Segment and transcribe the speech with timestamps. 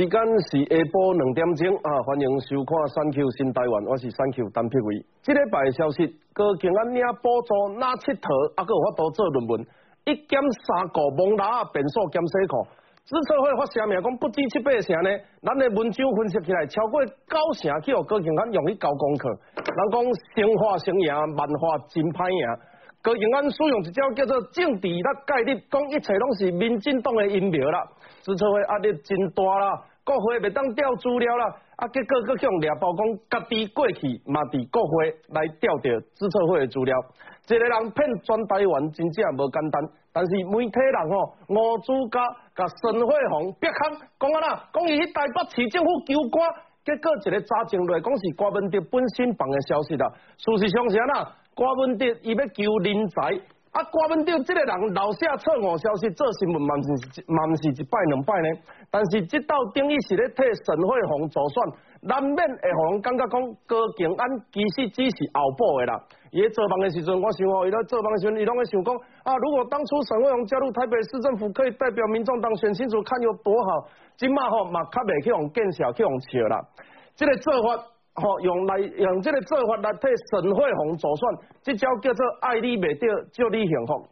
[0.00, 0.16] 时间
[0.48, 5.04] 是下晡两点钟啊，欢迎收看《三 Q 新台湾》，我是三 Q 单碧伟。
[5.20, 8.24] 这礼拜消息，高雄安领补助哪佚佗，
[8.56, 9.60] 啊，佫有法度做论文，
[10.08, 12.64] 一减三个蒙拉变数减四库。
[13.04, 15.12] 资策会发声明讲，不止七八成呢，
[15.44, 19.28] 咱的文章分析起来，超过九成去互高雄安用去交功课。
[19.28, 20.00] 人讲
[20.32, 22.44] 生化生赢，万化真歹赢。
[23.04, 27.84] 高雄安使用一招叫做政治力概率，讲一切拢是民进党的阴谋啦。
[28.24, 29.76] 资策会压力真大啦。
[30.10, 31.46] 国会袂当调资料啦，
[31.78, 32.98] 啊，结果阁向掠报讲，
[33.30, 35.86] 家己过去嘛伫国会来调着
[36.18, 36.98] 注册会的资料，
[37.46, 39.78] 一个人骗全台湾真正无简单，
[40.10, 41.14] 但是媒体人吼，
[41.46, 42.18] 吴主家
[42.58, 46.42] 甲陈慧红逼坑，讲啊啦，讲伊去台北市政府求官，
[46.82, 50.10] 结果一个查证来讲是郭文德本身放的消息啦，
[50.42, 51.22] 事实上是安那，
[51.54, 53.38] 郭文德伊要求人才。
[53.70, 58.48] 啊，郭文德这个人老写错误消息做新闻，嘛是嘛是一摆两摆呢。
[58.90, 61.54] 但是这道等于是咧替沈慧红做选，
[62.02, 63.38] 难免会互人感觉讲
[63.70, 65.94] 高景安其实只是后补的啦。
[66.32, 68.90] 伊咧做梦的时阵，我想哦，伊咧做梦的时阵，伊拢会想讲
[69.22, 73.86] 啊，如果当初沈慧红加入台北市政府，可以代表民众党选清楚，看有多好。
[74.16, 76.58] 今嘛吼嘛较袂去用见笑，去用笑啦。
[77.14, 77.86] 这个做法。
[78.20, 81.28] 吼，用来用这个做法来替沈慧红做选，
[81.62, 84.06] 这招叫做爱你袂着，祝你幸福。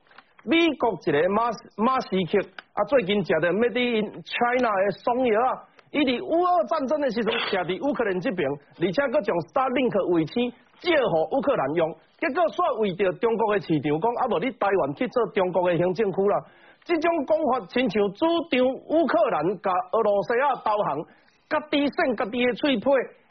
[0.45, 2.39] 美国一个马马斯克
[2.73, 8.49] 啊，最近食的 Made in China 的松药啊，伊伫乌俄战争的时阵食伫乌克兰这边，
[8.81, 10.51] 而且佫将 Starlink 卫星
[10.81, 16.41] 借予乌克兰用，结果煞为着中国的市场讲，啊无你台湾去做中国的行政区啦。
[16.85, 21.05] 这种讲法亲像主张乌克兰甲俄罗斯啊投降，
[21.51, 22.85] 家己省家己的喙皮。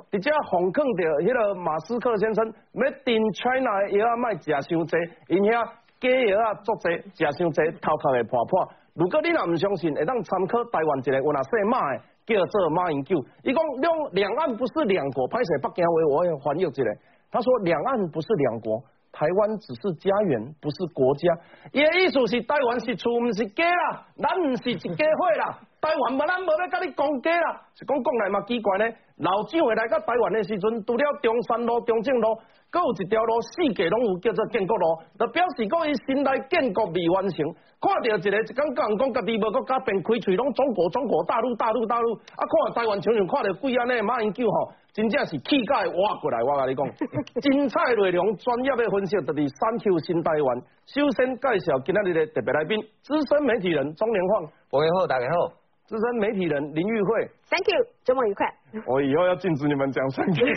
[0.10, 4.96] 直接防控着迄个马斯克先生，Made in China 的药啊，卖食伤济，
[5.28, 5.68] 因遐
[6.00, 8.72] 假药啊作济，食伤济，头壳会破破。
[8.96, 13.20] 如果你若毋相信，会当参考台湾一个有那姓马的，叫做马英九。
[13.44, 16.82] 伊讲两两岸不是两国，歹势北京话我要翻译一下。
[17.30, 18.82] 他说两岸不是两国，
[19.18, 21.26] 台湾只是家园，不是国家。
[21.74, 25.58] 伊的意思是台湾是厝，毋是家啦，咱毋是一家伙啦。
[25.82, 28.86] 台湾无咱无咧甲你讲家啦，是讲讲来嘛奇怪呢。
[29.18, 32.38] 老蒋会来到台湾的时阵，除了中山路、中正路，
[32.70, 34.86] 搁有一条路四界拢有叫做建国路，
[35.18, 37.42] 就表示讲伊心内建国未完成。
[37.82, 46.84] 看到一个一讲讲讲家己无国家，便开喙拢中国中国大陆大陆大陆，啊看台湾像像看到鬼安尼马英九吼，真正是气概挖过来，我甲你讲，
[47.40, 50.58] 精彩内容、专业的分析，就是三 Q 新台湾。
[50.88, 54.50] 首先介绍今日的特别来宾，资深媒体人钟连晃。
[54.72, 55.54] 各位好，大家好。
[55.86, 58.48] 资深媒体人林玉慧，Thank you，周末愉快。
[58.88, 60.48] 我以后要禁止你们讲 Thank you。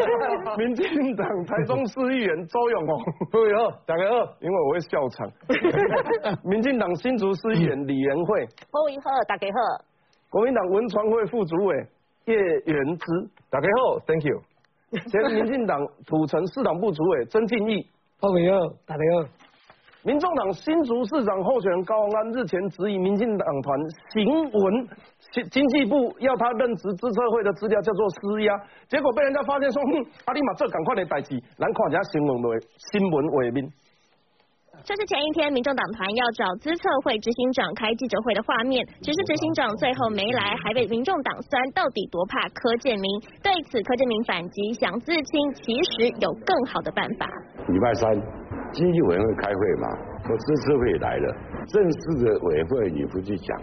[0.56, 5.30] 民进党台中市议员周永红，各位好，大家好，因为我会笑场。
[6.48, 9.84] 民进党新竹市议员李元惠，各位好，大家好。
[10.30, 11.86] 国民党文传会副主委
[12.30, 13.06] 叶元之，
[13.50, 14.40] 大家好，Thank you。
[15.10, 17.84] 前民进党土城市党部主委曾敬义，
[18.20, 19.28] 各位好，大家好。
[20.04, 23.78] 民众党新竹市长候选人高鸿安日前质疑民进党团
[24.14, 24.88] 行文，
[25.32, 28.56] 经经济部要他任职资策会的资料叫做施压，
[28.88, 32.58] 结果被人家发现说，哼，阿里马这赶快的代志，咱看一下新闻为
[32.92, 33.68] 新闻为面。
[34.82, 43.20] 这是前一天民众党团要找资策会执行长开记者会的画面，只是执行长最后没来，还被民众党酸，到底多怕柯建明？
[43.42, 47.26] 对此，柯建明反击，想自清，其实有更好的办法。
[47.68, 48.10] 礼拜三。
[48.72, 49.88] 经济委员会开会嘛，
[50.30, 51.34] 我支持会来了，
[51.66, 53.60] 正式的委员会你不去讲，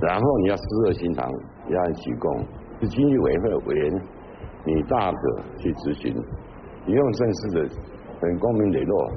[0.00, 1.30] 然后你要湿热心肠，
[1.68, 2.44] 要提供，
[2.80, 4.02] 是经济委员会委员，
[4.66, 6.12] 你大可去执行，
[6.84, 7.74] 你用正式的
[8.20, 9.10] 很光明磊落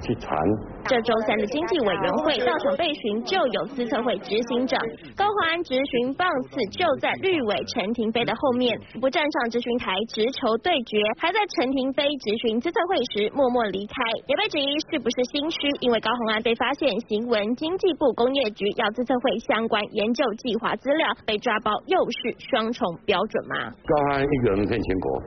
[0.00, 0.38] 去谈。
[0.86, 4.78] 这周三的经济委员会到场备询就有资策会执行长
[5.16, 13.94] 高环执询棒次就在绿委陈廷飞的后面，不站上执询台直球对决，还在陈廷飞执询资测会时默默离开，
[14.28, 23.74] 也被质疑是不是心虚，因为高鸿安被发现行文经济部工业局要资测会相关研究计划资料，被抓包又是双重标准吗？
[23.82, 25.18] 高鸿安一个人骗全国，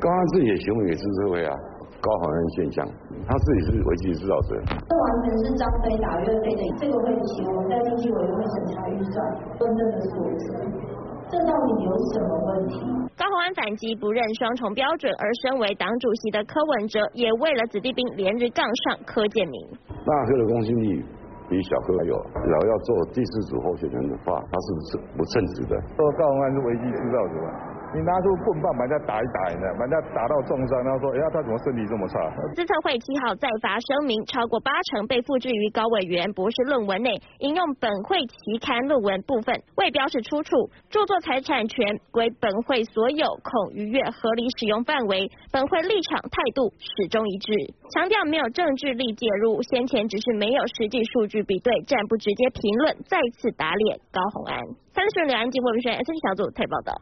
[0.00, 1.54] 高鸿安自己也行为也是资策会啊。
[2.00, 2.86] 高航安现象，
[3.26, 4.54] 他自己是危机制造者。
[4.86, 6.62] 这完全是张飞打岳飞的。
[6.78, 9.18] 这个问题我们在经济委员会审查预算，
[9.58, 10.44] 真正的数字，
[11.28, 12.78] 这到底有什么问题？
[13.18, 19.58] 高鸿安反击不认双重标准，而身为党主席的柯文哲也为了子弟兵连日杠上柯建明。
[20.06, 21.02] 大柯的公信力
[21.50, 22.14] 比小柯还有，
[22.46, 25.74] 然后要做第四组候选人的话，他是不是不称职的？
[25.96, 27.34] 说高鸿安是危机制造者。
[27.94, 32.20] 你拿出棍棒把人家打一打，你，把人家打到重伤，然后说，哎呀，他怎么身体这么差？
[32.54, 40.68] 资策会七号再发声明，超过八成被复制于高委员博士论文内，引用本会期刊论文部分，未标示出处。
[40.90, 45.30] 著作财产权归本会所有，恐逾越合理使用范围。
[45.50, 47.52] 本会立场态度始终一致，
[47.94, 54.60] 强调没有政治力介入，先前只是没有实际数据比对，暂不直接评论，再次打脸高鸿安。
[54.92, 56.92] 三十两岸经国民选 S 小组特报道。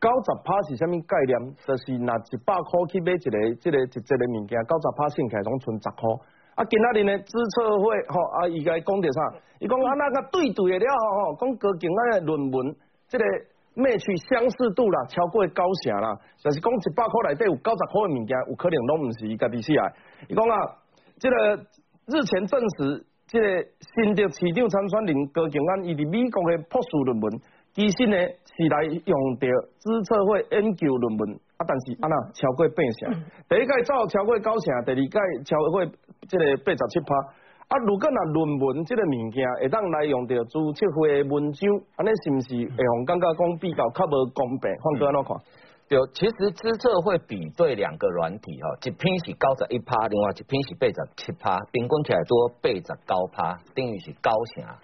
[0.00, 1.36] 九十趴是虾米概念？
[1.60, 6.08] 就是拿一百块去买一个、这个、一个物件，九十趴剩起来拢剩十块。
[6.56, 9.20] 啊，今仔日呢，资策会吼啊，伊个讲着啥？
[9.60, 12.74] 伊讲啊，那个对对的了吼，讲高境咱的论文，
[13.08, 13.24] 这个
[13.74, 16.16] 卖去相似度啦，超过九成啦。
[16.38, 19.76] 就是讲一百块内底有九十块的物件，有可能拢毋是伊家己写。
[20.28, 20.80] 伊讲啊，
[21.20, 21.56] 这个
[22.08, 27.40] 日前证实，这个新的市长参选人高景安，伊伫美国的博士论文。
[27.72, 29.46] 其实呢是来用着
[29.78, 33.14] 资策会研究论文，啊，但是啊那超过八成，
[33.48, 35.86] 第一届走超过九成，第二届超过
[36.28, 37.14] 这个八十七趴，
[37.68, 41.62] 啊，如果若论文这个物件会当来用着资策会的文章，
[41.96, 44.70] 安尼是毋是会互感觉讲比较较无公平？
[44.82, 45.36] 换哥安怎看？
[45.90, 54.78] 对，其实资策会比对两个软体哈，一篇是高十一趴，另外一拼是背十七趴，平均起来多背十高趴，等于是高成啊。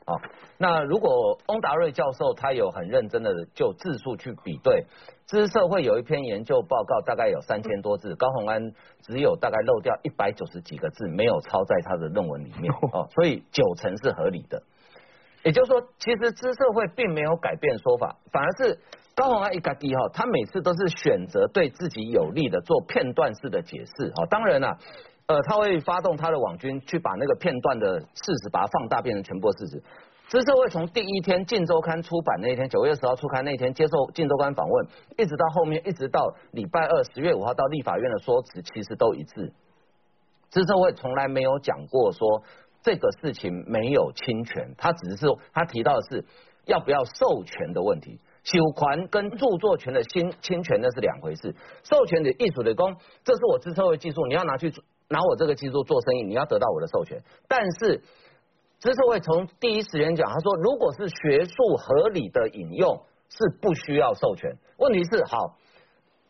[0.59, 4.85] 那如果翁达瑞教授他有很认真的就字数去比对，
[5.27, 14.61] 资策会有一篇研究报告，大概有三千多字，高鸿安只有大概漏掉一百九十几个字，没有抄在他的论文里面 哦，所以九成是合理的。
[15.45, 18.81] 也就是说，其实资社会并没有改变说法，反而是。
[19.17, 24.27] 高鸿安一个低哈，他每次都是选择对自己有利的做片段式的解释哈。
[24.27, 24.77] 当然啦，
[25.25, 28.07] 呃，他会发动他的网军去把那个片段的事
[28.43, 29.83] 实把它放大，变成全部事实。
[30.29, 34.87] 知社会从第一天《晋周刊》出版那一天，九月十号出刊那一天接受《晋周刊》访问，
[35.17, 39.55] 一直到后面，一直到礼拜二十月五号到立法院的说辞，其实都一致。
[40.51, 42.43] 知社会从来没有讲过说
[42.83, 46.27] 这个事情没有侵权，他只是他提到的是
[46.67, 48.21] 要不要授权的问题。
[48.47, 51.53] 授权跟著作权的侵侵权那是两回事，
[51.83, 52.95] 授权的艺术的工，
[53.25, 54.73] 这是我知社会技术，你要拿去
[55.09, 57.21] 拿我这个技术做生意，你要得到我的授权。
[57.49, 58.01] 但是
[58.79, 64.57] 知社会从第一时间讲，他说如果是学术合理的引用是不需要授权。
[64.79, 65.57] 问题是好，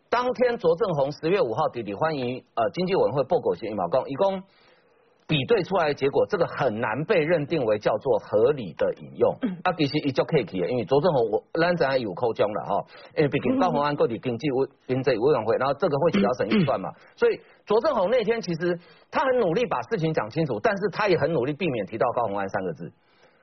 [0.09, 4.43] 当天卓正宏十月五号弟弟欢迎呃经济委员会报告型一毛工，一共。
[5.29, 9.37] 比对出来的结果，这个很难被认定为叫做合理的引用。
[9.65, 12.87] 啊，其实也叫 K 因为卓正宏我咱咱有口讲了哈，
[13.17, 18.79] 因为毕竟高鸿安个体经济委经济委员会，然后这个会提到省预算嘛，所以卓正宏那天其实
[19.11, 22.93] 他很努力把事情讲清楚，但是他也很努力避免提到高鸿安三个字，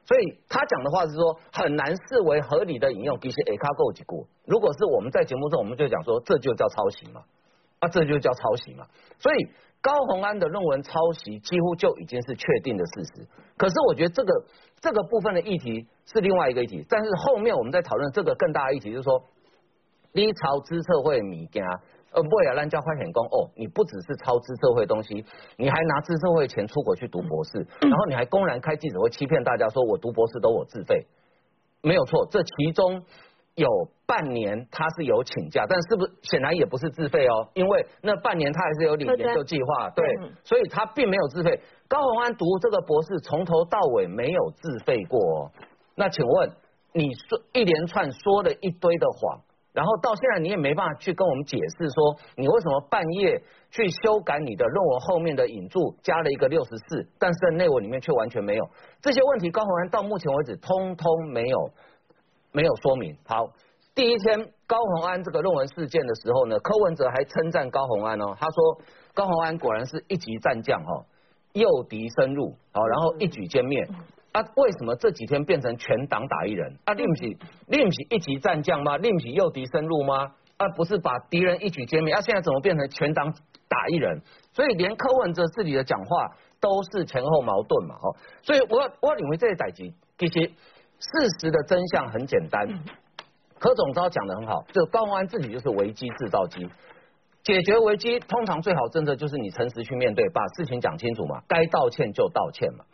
[0.06, 3.20] 所以他讲的话是说很难视为合理的引用。
[3.20, 7.24] 其实 A 卡够几股，如果是我们在节目中，我们就讲说这就叫抄袭嘛，
[7.80, 8.86] 啊，这就叫抄袭嘛，
[9.20, 9.50] 所以。
[9.84, 13.28] 高鸿安的论文抄袭几乎就已经是确定的事实，
[13.58, 14.46] 可是我觉得这个
[14.80, 19.22] 这个部分的议题是另外一个议题，但是后面我们在讨论这个更大的议题，就是说，
[20.14, 21.62] 你抄资策会米家，
[22.14, 25.26] 呃，不要让人家发现讲哦，你不只是抄资社会东西，
[25.58, 31.06] 你还拿资社会钱出国去读博士，然后你还公然开记者会欺骗大家说我读博士都我自费，
[31.82, 33.04] 没有错，这其中。
[33.56, 33.70] 有
[34.08, 40.06] 半年他是有请假，但是不是显然也不是自费哦，因为那半年他还是有领研究计划，对，
[40.44, 41.62] 所以他并没有自费。
[41.88, 45.52] 高鸿安读这个博士从头到尾没有自费过，哦
[45.96, 46.52] 那请问
[46.94, 49.42] 你说一连串说了一堆的谎，
[49.72, 58.68] 然后到现在你也没办法去跟我们解释说你为什么半夜去修改你的论文后面的引注加了一个六十四，但是内文里面却完全没有
[59.00, 61.70] 这些问题，高鸿安到目前为止通通没有。
[62.54, 63.50] 没有说明好。
[63.96, 68.82] 第一天高鸿安这个论文事件的时候呢，柯文哲还称赞高鸿安哦，他说
[69.14, 71.06] 高鸿安果然是一级战将哈，
[71.54, 73.84] 诱敌深入好，然后一举歼灭
[74.32, 74.42] 啊。
[74.56, 76.94] 为什么这几天变成全党打一人啊？
[76.94, 78.98] 另不起另起一级战将吗？
[78.98, 80.32] 另不起诱敌深入吗？
[80.58, 82.22] 啊，不是把敌人一举歼灭啊？
[82.22, 83.32] 现在怎么变成全党
[83.68, 84.22] 打一人？
[84.54, 86.30] 所以连柯文哲自己的讲话
[86.60, 88.16] 都是前后矛盾嘛哦。
[88.42, 90.52] 所以我我认为这些歹机其实。
[91.04, 92.68] 事实的真相很简单，
[93.60, 96.68] 柯总招讲的很好，就高鸿安自己就是危机制造机，
[97.44, 102.86] 解决危机通常最好政策就是你诚实去面对，把事情讲清楚嘛，该道歉就道歉嘛。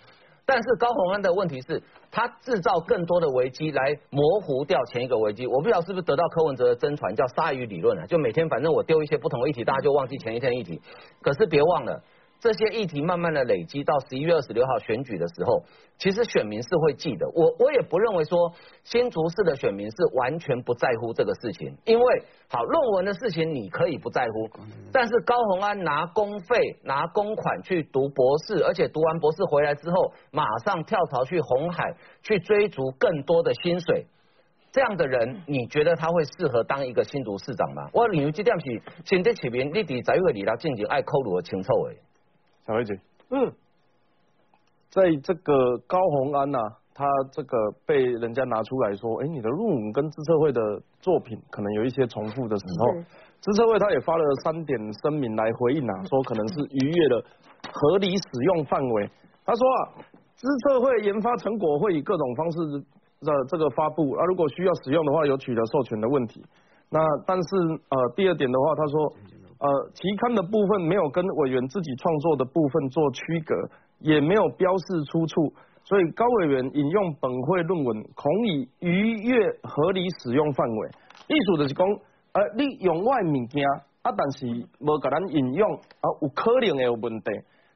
[0.45, 5.45] 但是高鸿安的问题是，他制造更多的危机来模糊掉前一个危机。
[5.45, 10.81] 我不知道是不是得到柯文哲的真传，叫鲨鱼理论啊，就每天反正我丢一些不同的议题，大家就忘记前一天议题。
[11.21, 12.01] 可是别忘了，
[12.39, 15.61] 这些议题慢慢的累积到十一月二十六号选举的时候，
[15.97, 17.27] 其实选民是会记得。
[17.35, 18.53] 我我也不认为说
[18.83, 24.49] 新竹市的选民是完全不在乎这个事情，因为好论文的事情你可以不在乎，
[24.93, 31.93] 但是高鸿安拿公费拿公款去读博士，而且读完博士回来之后，马上跳槽去红海
[32.23, 34.05] 去追逐更多的薪水。
[34.71, 37.89] 这样的人，你觉得他会适合当一个新竹市长吗？
[37.91, 41.95] 我认为这点是先在市民，你伫十一月二日进行爱扣路的清楚的。
[42.69, 42.93] 小薇姐，
[43.31, 43.51] 嗯，
[44.91, 46.59] 在这个高洪安呐、
[46.93, 47.57] 他这个
[47.87, 50.61] 被人家拿出来说，哎，你的论文跟资策会的
[51.01, 53.01] 作品可能有一些重复的时候，
[53.41, 57.25] 资策会他也发了三点声明来回应啊，说可能是逾越了
[57.73, 59.09] 合理使用范围。
[59.43, 62.57] 他说啊，资策会研发成果会以各种方式
[63.25, 66.45] 的这个发布，啊，如果需要使用的话，有取得授权的问题。
[66.91, 67.55] 那但是
[67.89, 69.13] 呃，第二点的话，他说
[69.59, 73.55] 呃，期刊的部分没有跟委员自己创作的部分做区隔，
[73.99, 80.87] 也没有标示出处，所以高委员引用本会论文，恐以逾越合理使用范围。
[81.27, 81.85] 意思就是讲，
[82.31, 83.67] 呃，你用外物件，
[84.01, 84.47] 啊，但是
[84.79, 87.25] 无甲咱引用，啊，有可能会有问题。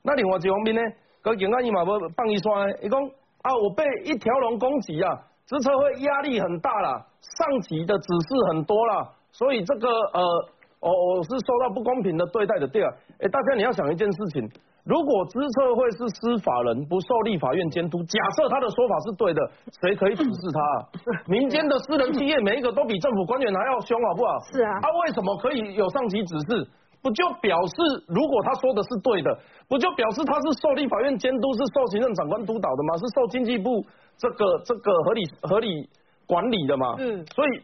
[0.03, 0.81] 那另外一方面呢，
[1.21, 2.97] 高警官伊嘛无放一双呢，伊讲
[3.41, 10.49] 啊，我被一条龙攻击啊，职测会压力很大啦，上级的指示很多啦，所以这个呃，
[10.83, 12.67] 我、我是受到不公平的对待的。
[12.67, 12.91] 第二，
[13.23, 14.43] 哎，大家你要想一件事情，
[14.83, 19.39] 如果资策会是司法人，不受立法院监督，假设他的说法是对的，
[19.81, 20.75] 谁可以指示他啊？
[21.27, 24.39] 民间的私人企业每一个都比政府官员还要凶，好不好？
[24.51, 26.67] 是啊他、为什么可以有上级指示？
[27.01, 27.73] 不就表示，
[28.07, 29.37] 如果他说的是对的，
[29.67, 32.95] 不就表示他是受立法院监督，是受行政长官督导的吗？
[32.97, 33.83] 是受经济部
[34.17, 35.89] 这个这个合理合理
[36.25, 36.95] 管理的嘛？
[36.99, 37.61] 嗯所以，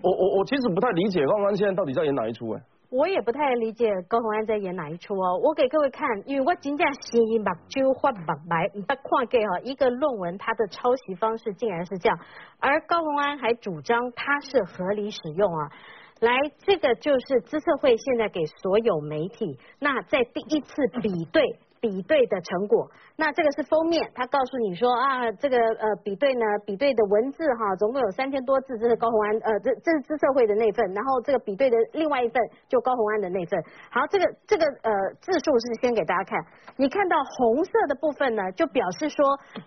[0.00, 5.38] 我我我其实不太理解高洪安现在到底在演哪一出哎、我也不太理解高洪安在演哪一出哦。
[5.42, 12.18] 我给各位看，因为我真正是目睭发目白，你不看给哈一个论文它的抄袭方式竟然是这样，
[12.58, 15.70] 而高洪安还主张它是合理使用啊。
[16.20, 21.42] 来，这个就是资策会现在给所有媒体，那在第一次比对。
[21.82, 33.60] 比对的成果，那这个是封面，他告诉你说啊，这个呃比对呢，比对的文字哈，总共有三千多字，这是高鸿安呃这这是资策会的那份，然后这个比对的另外一份就高鸿安的那份。
[33.90, 36.38] 好，这个这个呃字数是先给大家看，
[36.76, 39.26] 你看到红色的部分呢，就表示说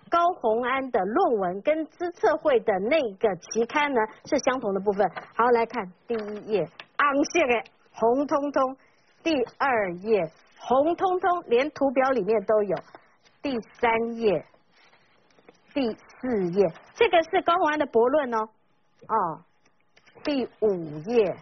[0.10, 5.05] 高鸿安的论文跟资策会的那个期刊呢是相同的部分。
[5.36, 6.65] 好，来看第一页，
[6.98, 8.77] 红色的红彤彤，
[9.22, 10.24] 第二页。
[10.67, 12.75] 红彤彤，连图表里面都有。
[13.43, 14.43] 第三页、
[15.75, 18.38] 第四页，这个是高洪安的驳论哦。
[19.07, 19.41] 哦，
[20.24, 21.36] 第五页、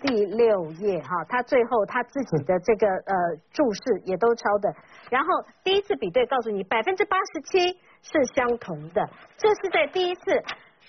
[0.00, 3.14] 第六页，哈，他最后他自己的这个 呃
[3.52, 4.72] 注释也都抄的。
[5.10, 5.28] 然后
[5.64, 10.44] 第一次比对告诉你，百分之八十七是相同的，这是在第一次。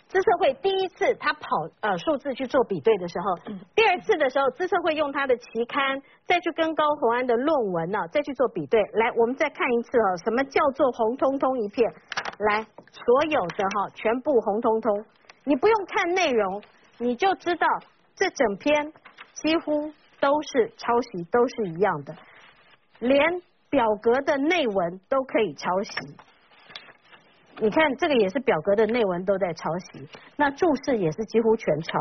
[0.07, 3.35] 资策会第一次他跑呃数字去做比对的时候，
[3.75, 8.81] 第二次的时候，资策会用他的期刊再去跟高鸿安的论文呢、再去做比对。
[8.93, 11.93] 来，我们再看一次哦，什么叫做红彤彤一片？
[12.39, 15.05] 来，所有的哈、全部红彤彤，
[15.43, 16.61] 你不用看内容，
[16.99, 17.67] 你就知道
[18.15, 18.93] 这整篇
[19.33, 22.15] 几乎都是抄袭，都是一样的，
[22.99, 25.91] 连表格的内文都可以抄袭。
[27.59, 31.99] 你看这个也是表格的内文都在抄袭，那注释也是几乎全抄。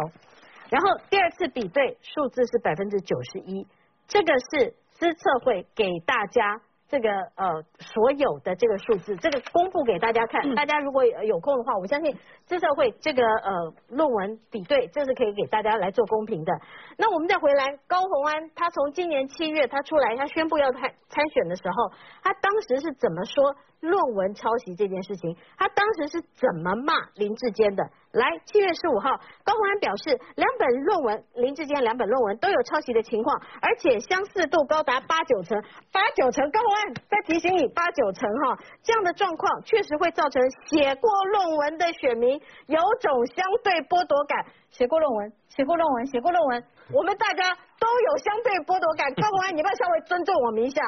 [0.69, 3.67] 然后第二次比对数字是百分之九十一，
[4.07, 10.55] 这个是资策会给大家这个呃所有的这个数字，这个公布给大家看。
[10.55, 16.53] 大家如果有空的话，我相信资社会这个呃论文比对，这是可以给大家来做公平的。
[16.97, 21.91] 那我们再回来，高鸿安他从今年七月他出来，他宣布要参参选的时候，
[22.23, 25.37] 他当时是怎么说论文抄袭这件事情？
[25.59, 27.83] 他当时是怎么骂林志坚的？
[28.13, 29.11] 来，七月十五号，
[29.45, 35.61] 高鸿安表示，两本论文，林志坚两本论文都有抄袭的情况，而且相似度高达八九成，
[35.93, 36.51] 八九成。
[36.51, 44.45] 高鸿安再提醒你，八九成哈，这样的状况确实会造成写过论文的选民有种相对剥夺感。
[44.71, 49.09] 写过论文，写过论文，写过论文，我们大家都有相对剥夺感。
[49.15, 50.83] 高鸿安，你要不要稍微尊重我们一下？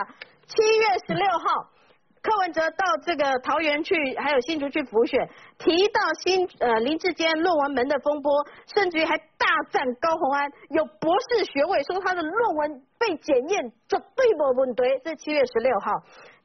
[0.46, 1.77] 七月十六号。
[2.22, 8.32] 柯文哲到这个桃园去，还有新竹去辅选，提到新呃林志坚论文门的风波，
[8.74, 14.82] 甚至于还大赞高鸿安有博士学位，说他的论文被检验绝对没问题。
[15.04, 15.92] 这是七月十六号，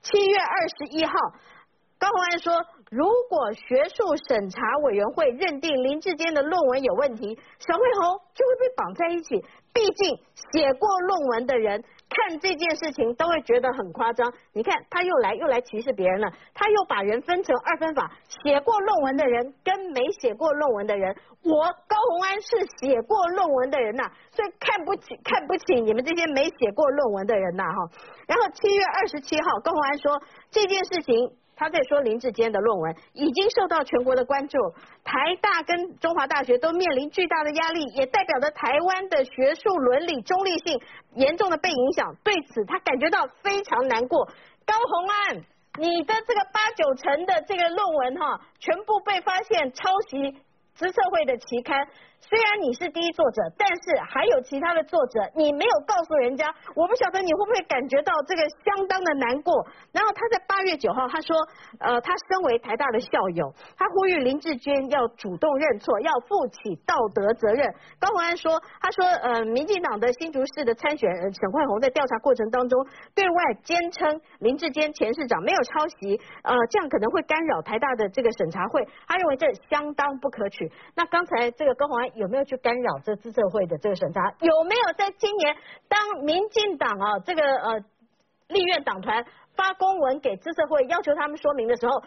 [0.02, 1.14] 七月二十一号，
[2.00, 2.54] 高鸿安说
[2.92, 9.44] 如果学术审查委员会认定林志坚的论文有问题，沈惠宏就会被绑在一起。
[9.74, 10.16] 毕竟
[10.52, 14.32] 写过论文的人看这件事情都会觉得很夸张。
[14.54, 18.12] 你看他又来又来歧视别人了，他又把人分成二分法，
[18.44, 21.16] 写过论文的人跟没写过论文的人。
[21.44, 22.50] 我高洪安是
[22.80, 27.90] 写过论文的人呐，所以看不起看不起你们这些没写过论文的人呐哈。
[28.28, 31.32] 然后七月二十七号，高洪安说这件事情。
[31.56, 34.58] 他在说林志坚的论文已经受到全国的关注，
[35.04, 40.82] 台大跟中华大学都面临巨大的压力，也代表着台湾的学术伦理中立性
[41.16, 42.16] 严重的被影响。
[42.24, 44.26] 对此，他感觉到非常难过。
[44.66, 45.36] 高鸿安，
[45.80, 50.38] 你的这个八九成的这个论文哈，全部被发现抄袭。
[50.76, 51.88] 资策会的期刊，
[52.24, 59.54] 虽然你是第一作者，但是还有其他的作者，你没有告诉人家，我不晓得你会不会感觉到这个相当的难过。
[59.92, 61.36] 然后他在八月九号，他说，
[61.80, 67.68] 呃，他身为台大的校友，他呼吁林志坚要主动认错，要负起道德责任。
[68.00, 80.72] 高鸿安说，他说，呃，民进党的新竹市的参选人沈焕宏在调查过程当中，对外坚称林志坚前市长没有抄袭，呃，这样可能会干扰台大的这个审查会，他认为这相当不可取。
[80.96, 84.22] 那刚才这个高鸿安有没有去干扰这资策会的这个审查？
[84.40, 85.56] 有没有在今年
[85.88, 87.80] 当民进党啊这个呃
[88.48, 92.04] 立院党团发公文给资策会，要求他们说明的时候？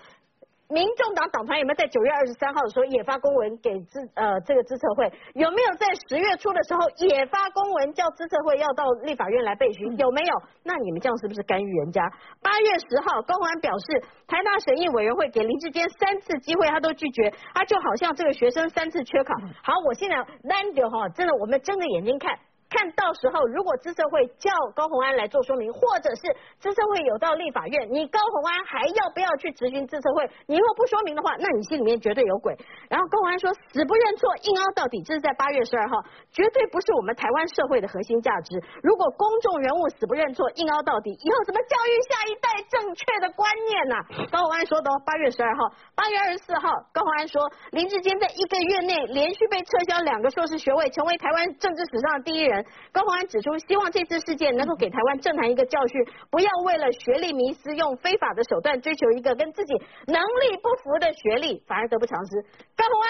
[0.68, 5.06] 民众党党团有没有在九月二十三号的时候也发公文给资呃这个资策会？
[5.34, 9.96] 有没有在十月初的时候也发公文叫资策会要到立法院来备询？
[9.96, 10.34] 有没有？
[10.64, 12.02] 那你们这样是不是干预人家？
[12.42, 19.34] 八月十号，高鸿安表示，台大审议委员会给林志坚三次机会，他都拒绝，他就好像这个学生三次缺考。
[19.62, 22.36] 好，我现在 land 哈，真的，我们睁着眼睛看。
[22.68, 26.22] 看到时候，如果资策会叫高鸿安来做说明，或者是
[26.58, 30.28] 资策会有到立法院，你高鸿安还要不要去执行资策会？
[30.46, 32.56] 你如果不说明的话，那你心里面绝对有鬼。
[32.90, 38.58] 然后高鸿安说死不认错，硬凹到底，这是在八月十二号，绝对不是我们台湾社会的核心价值。
[38.82, 43.94] 如果公众人物死不认错，硬凹到底，以后怎么教育下一代正确的观念呢？
[44.30, 52.55] 高鸿安说的，八月十二号，八月二十四号，高鸿安说林志坚在一个月内连续被撤销两个硕士学位，成为台湾政治史上第一人。
[52.92, 59.74] 高鸿安指出，希望这次事件能够给台湾政坛一个教训，不要为了学历迷失，用非法的手段追求一个跟自己
[60.06, 62.42] 能力不符的学历，反而得不偿失。
[62.76, 63.08] 高鸿安，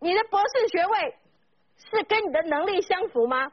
[0.00, 1.14] 你的博士学位
[1.90, 3.50] 是跟你的能力相符吗？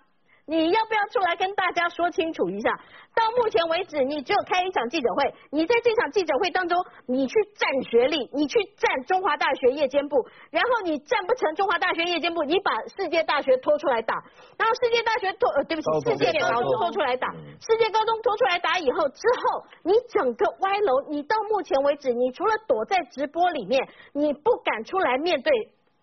[0.47, 2.69] 你要不要出来跟大家说清楚一下？
[3.15, 6.77] 到目前为止，你只有开一场记者会，你在这场记者会当中，
[7.07, 14.15] 你去占学历，你去占中华大学夜间部，然后你占不成中华大学夜间部，你把世界大学拖出来打，
[14.57, 25.51] 然后世界大学拖呃对不起，世界高中拖出来打，世界高中拖出来打以后之后，你整个歪楼，你到目前为止，你除了躲在直播里面，你不敢出来面对。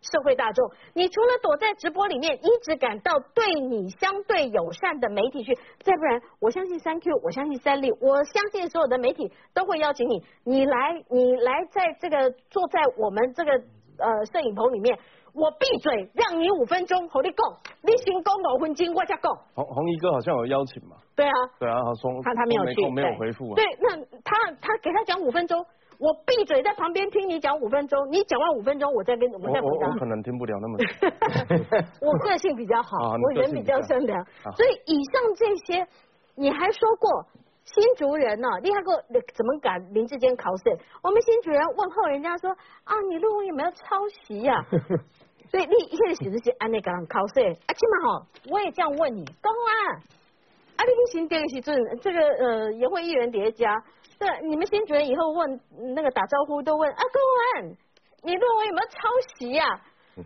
[0.02, 13.52] 社会大众，你除了躲在直播里面，一直感到对你相对友善的媒体去，再不然，我相信三 Q，我相信三立，我相信所有的媒体都会邀请你，你来，你来在这个坐在我们这个
[13.98, 14.98] 呃摄影棚里面，
[15.34, 17.46] 我闭嘴，让你五分钟，和你讲，
[17.82, 19.32] 你先讲五分钟，我再讲。
[19.54, 20.96] 红红衣哥好像有邀请嘛？
[21.14, 21.32] 对啊。
[21.60, 23.54] 对啊，他说他他没有去，没有回复。
[23.54, 25.64] 对，那他他给他讲五分钟。
[26.02, 29.86] 我闭嘴在旁边听你讲五分钟，你讲完五分钟，我再跟我再回答。
[29.86, 30.76] 我可能听不了那么。
[32.02, 34.24] 我个性比较好，我人比较善良，
[34.56, 35.86] 所以以上这些，
[36.34, 37.24] 你还说过
[37.64, 38.48] 新竹人呢？
[38.64, 38.92] 你还过
[39.32, 40.76] 怎么敢林志坚考试？
[41.04, 42.50] 我们新竹人问候人家说
[42.82, 44.60] 啊，你论文有没有抄袭呀？
[45.52, 47.40] 所以你现在写的是安内敢考试？
[47.40, 50.02] 啊，起码好，我也这样问你，公安，
[50.82, 51.60] 啊，你行第二个是
[52.00, 53.72] 这个呃，也会议员叠加。
[54.18, 55.60] 对，你们新主任以后问
[55.94, 57.66] 那个打招呼都问啊，高安，
[58.24, 58.98] 你论文有没有抄
[59.36, 59.64] 袭呀？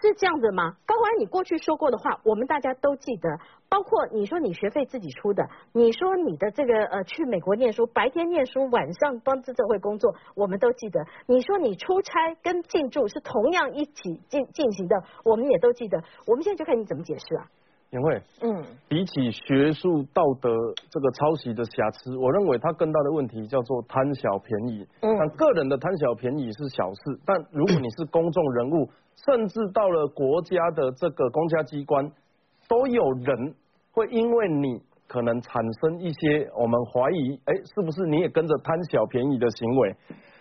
[0.00, 0.76] 是这样子吗？
[0.86, 3.28] 高安，你过去说过的话，我们大家都记得，
[3.68, 11.04] 包括你说你学费自己出的，你说你的这个呃去美国念书，白天念书，晚上帮自策会工作，我们都记得。
[11.26, 16.00] 你说你出差跟进驻是同样一起进进行的，我们也都记得。
[16.26, 17.50] 我们现在就看你怎么解释啊。
[17.94, 20.50] 年会，嗯，比起学术道德
[20.90, 24.86] 这个抄袭的瑕疵，我认为它更大的问题叫做贪小便宜。
[25.00, 28.88] 嗯，但个人的贪小便宜是小事，但如果你是公众人物，
[29.24, 32.10] 甚至到了国家的这个公家机关，
[32.68, 33.54] 都有人
[33.92, 39.96] 会因为你可能产生一些我们怀疑，哎，是不是你也跟着贪小便宜的行为？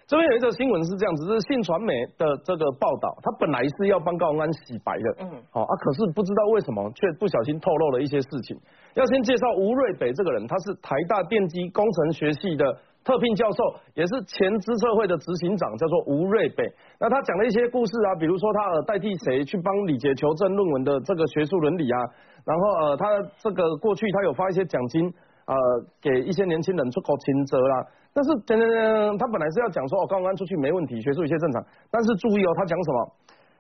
[0.06, 8.58] 这边有一则新闻是这样子，是信传媒的这个报道，他本来是要帮高虹安洗白的，嗯，好啊，可是不知道为什么却不小心透露了一些事情。
[8.96, 12.66] 要先介绍吴瑞北这个人，他是台大电机工程学系的
[13.04, 13.64] 特聘教授，
[13.96, 16.64] 也是前资策会的执行长，叫做吴瑞北。
[17.00, 22.00] 那他讲了一些故事啊，比如说他呃代替谁去帮李杰求证论文的这个学术伦理啊，
[22.46, 23.08] 然后呃他
[23.40, 25.12] 这个过去他有发一些奖金
[25.46, 25.56] 呃
[26.02, 27.86] 给一些年轻人出口轻责啦。
[28.14, 31.64] 但是等等等，他本来是要讲说哦高安出去没问题，学术一切正常。
[31.90, 32.98] 但是注意哦，他讲什么？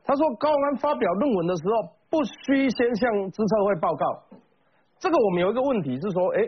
[0.06, 4.06] 他说高安发表论文的时候不需先向资策会报告。
[5.00, 6.48] 这个我们有一个问题是说，哎，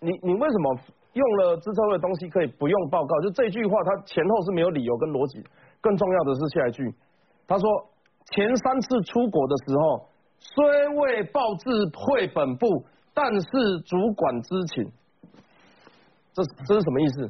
[0.00, 0.76] 你你为什么
[1.14, 3.20] 用了资策会的东西可以不用报告？
[3.20, 5.42] 就这句话，他前后是没有理由跟逻辑。
[5.80, 6.94] 更重要的是下一句，
[7.48, 7.68] 他说
[8.30, 10.06] 前三次出国的时候
[10.38, 11.70] 虽未报至
[12.06, 14.90] 会本部，但是主管知情。
[16.34, 17.28] 这这是什么意思？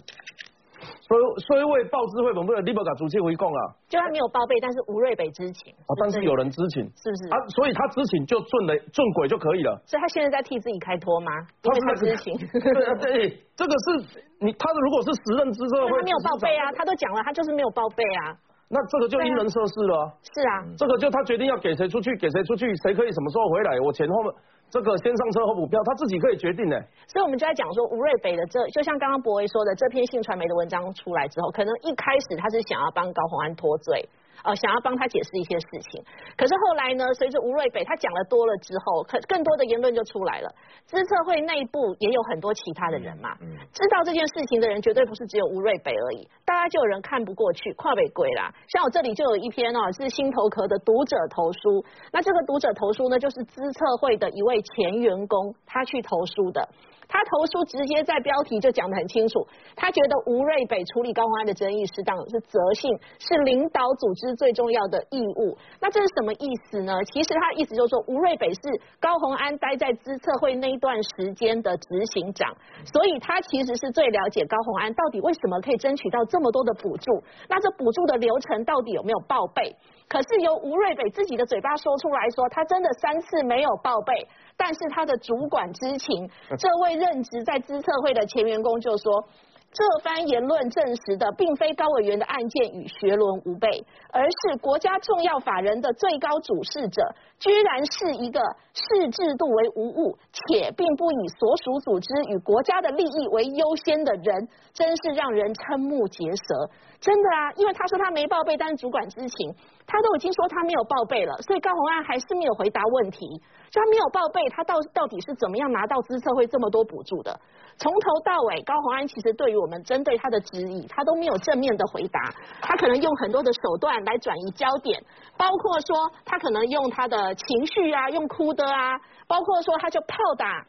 [1.02, 5.74] 所以所以为报知会本部的立博卡主席回供啊，就他没有报备，但是吴瑞北知情。
[5.86, 7.28] 哦，但是有人知情，是不是？
[7.34, 9.76] 啊，所以他知情就顺了顺轨就可以了。
[9.84, 11.30] 所以他现在在替自己开脱吗？
[11.62, 12.32] 因为他知情。
[12.38, 18.38] 对啊，对， 这个是你他的如果是时任资策会，他没有报备啊，他都讲了，他就是没有报备啊。
[18.70, 20.14] 那这个就因人设事了。
[20.22, 24.32] 是啊，这个就他决定要给谁出去，给谁出去，谁可以什么时候回来，我前后面。
[24.72, 26.80] 这个先上车后补票，他自己可以决定的。
[27.06, 34.08] 所以我们就在讲说，吴瑞北的这就像刚刚博威说的，这篇性传媒的文章出来之后，可能一开始他是想要帮高洪安脱罪。
[34.44, 36.02] 呃，想要帮他解释一些事情，
[36.36, 40.52] 可是后来呢，随着吴瑞北他讲的多了之后，可更多的言论就出来了。
[40.84, 43.36] 资策会内部也有很多其他的人嘛，
[43.72, 48.52] 知道这件事情的人绝对不是只有吴瑞北而已，大家就有人看不过去，跨北鬼啦。
[48.68, 56.68] 像我这里就有一篇哦，是心头壳的读者投书，那这个读者投书呢，就是资策会的一位前员工他去投书的。
[57.12, 59.46] 他投书直接在标题就讲得很清楚，
[59.76, 65.54] 他觉得吴瑞北处理高鸿安的争议适当是责性，是领导组织最重要的义务。
[65.78, 66.96] 那这是什么意思呢？
[67.12, 68.60] 其实他的意思就是说，吴瑞北是
[68.98, 72.56] 高鸿安待在资策会那一段时间的执行长，
[72.90, 79.76] 所以他其实是最了解高鸿安到底为什么可以争取到这么多的补助，那这补助的流程到底有没有报备？
[80.08, 84.12] 可是由吴瑞北自己的嘴巴说出来说，他真的三次没有报备。
[84.56, 89.24] 但是他的主管知情，这位任职在资策会的前员工就说，
[89.72, 98.38] 这番言论证实的并非高委员的案件与学伦无悖，而是国家重要法人的最高主事者，居然是一个
[98.74, 106.70] 视制度为无物，且并不以所属组织与国家的利益为优先的人，真是让人瞠目结舌。
[107.02, 109.54] 真的啊，因为他说他没报备，但是主管知情，
[109.88, 113.26] 他都已经说他没有报备了，所以高鸿安还是没有回答问题。
[113.72, 117.34] 就他没有报备，他到到底是怎么样拿到资策会这么多补助的？
[117.76, 122.20] 从头到尾，高鸿安其实对于我们针对他的质疑，他都没有正面的回答。
[122.60, 125.02] 他可能用很多的手段来转移焦点，
[125.36, 128.94] 包括说他可能用他的情绪啊，用哭的啊，
[129.26, 130.64] 包括说他就炮打。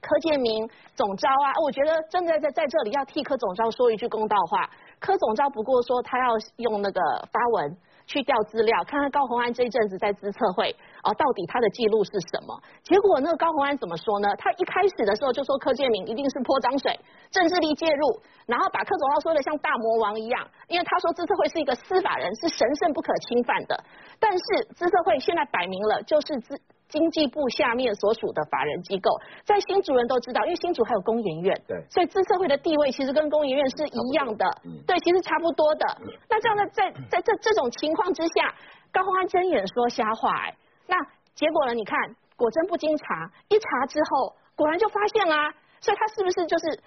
[0.00, 4.68] 柯建明总招啊，我觉得真的在在这里要替柯总招说一句公道话。
[5.04, 12.56] 柯总招不过说他要用那个发文去调资料，看看高鸿安这一阵子在资策会哦，到底他的记录是什么？
[12.82, 14.34] 结果那个高鸿安怎么说呢？
[14.38, 16.98] 他一开始的时候就说柯建明一定是泼脏水，
[17.30, 23.84] 政治力介入，然后把柯总招说的像大魔王一样，因为他说资策会是一个司法人，是神圣不可侵犯的。
[24.18, 26.58] 但是资策会现在摆明了就是资。
[26.88, 29.10] 经济部下面所属的法人机构，
[29.44, 35.84] 在新竹人都知道，因为新竹还有工研院，对，所以资社会的地位其实跟工研院是一样的，嗯对，其实差不多的。
[36.28, 38.54] 那这样的在在这这种情况之下，
[38.92, 40.54] 高鸿安睁眼说瞎话，哎，
[40.86, 40.96] 那
[41.34, 41.74] 结果呢？
[41.74, 41.98] 你看，
[42.36, 46.78] 果真不经查，一查之后，果然就发现啦，所以他是不是就是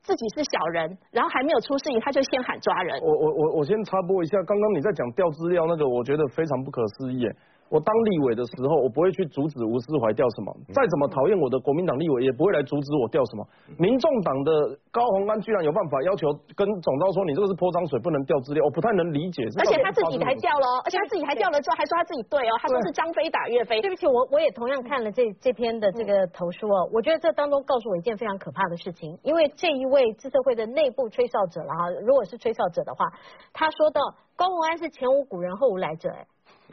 [0.00, 2.98] 自己是小人，然后还没有出事情，他就先喊抓人？
[3.02, 7.28] 我我我我先插播一下，刚刚你在讲调资料那个，我觉得非常不可思议。
[7.70, 10.50] 我当立委的时候，我不会去阻止吴思怀调什么。
[10.74, 13.46] 再怎么讨厌我的国民党立委，也不会来阻止我调什么。
[13.78, 14.50] 民众党的
[14.90, 16.26] 高鸿安居然有办法要求
[16.58, 19.46] 跟总召说，你这个是泼脏水，不能调资料，我不太能理解。
[19.62, 23.80] 而且他自己还调了，而且他自己还调了之后，还说他自己对哦，他说是张飞打岳飞。
[23.80, 33.06] 对不起，我我也同样看了这这篇的这个投书哦，我觉得这当中告诉我一件非常可怕的事情，因为这一位自社会的内部吹哨者了哈，如果是吹哨者的话，
[33.52, 34.00] 他说到
[34.34, 36.26] 高鸿安是前无古人后无来者，哎。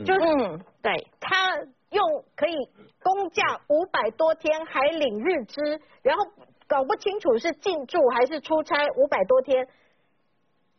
[0.06, 1.36] 就嗯，对他
[1.92, 2.04] 用
[2.36, 2.56] 可以
[3.02, 5.62] 公假五百多天还领日资，
[6.02, 6.26] 然后
[6.68, 9.68] 搞不清楚是进驻还是出差五百多天，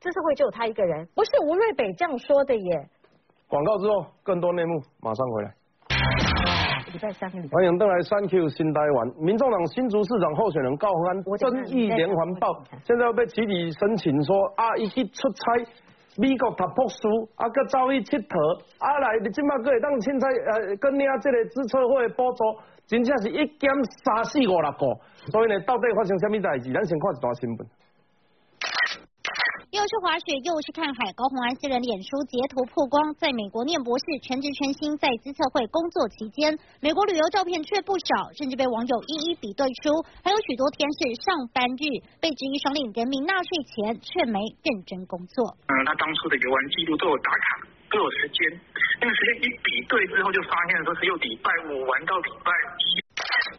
[0.01, 2.89] 这社会只有他一个人，不是吴瑞北这样说的耶。
[3.49, 5.55] 广告之后更多内幕马上回来。
[6.93, 15.71] 礼拜三和礼拜欢迎登来三 Q 新台湾，民众党新竹市长候选人高鸿安争议连环爆，现在要被集体申请说啊，一去出差
[16.19, 16.99] 美国读博士，
[17.37, 18.35] 啊，搁走去佚佗，
[18.83, 22.43] 啊来你即马搁会当凊彩呃，搁领即个注册会的补助，
[22.91, 23.71] 真正是一减
[24.03, 24.83] 三四五六个，
[25.31, 26.75] 所以呢，到底发生什么代志？
[26.75, 27.59] 咱先看一段新闻。
[29.69, 31.13] 又是滑雪，又是看海。
[31.13, 45.53] 高鸿安私人脸书截图曝光，在美国念博士，全职全心在资策会工作期间，美国旅游照片却不少，甚至被网友一一比对出，还有许多天是上班日，被质疑双领人民纳税钱，却没认真工作。
[45.69, 48.41] 嗯，他当初的游玩记录都有打卡，都有时间，
[49.05, 52.49] 那个时间一比对之后，就发现说是由礼拜五玩到礼拜
[52.81, 53.05] 一。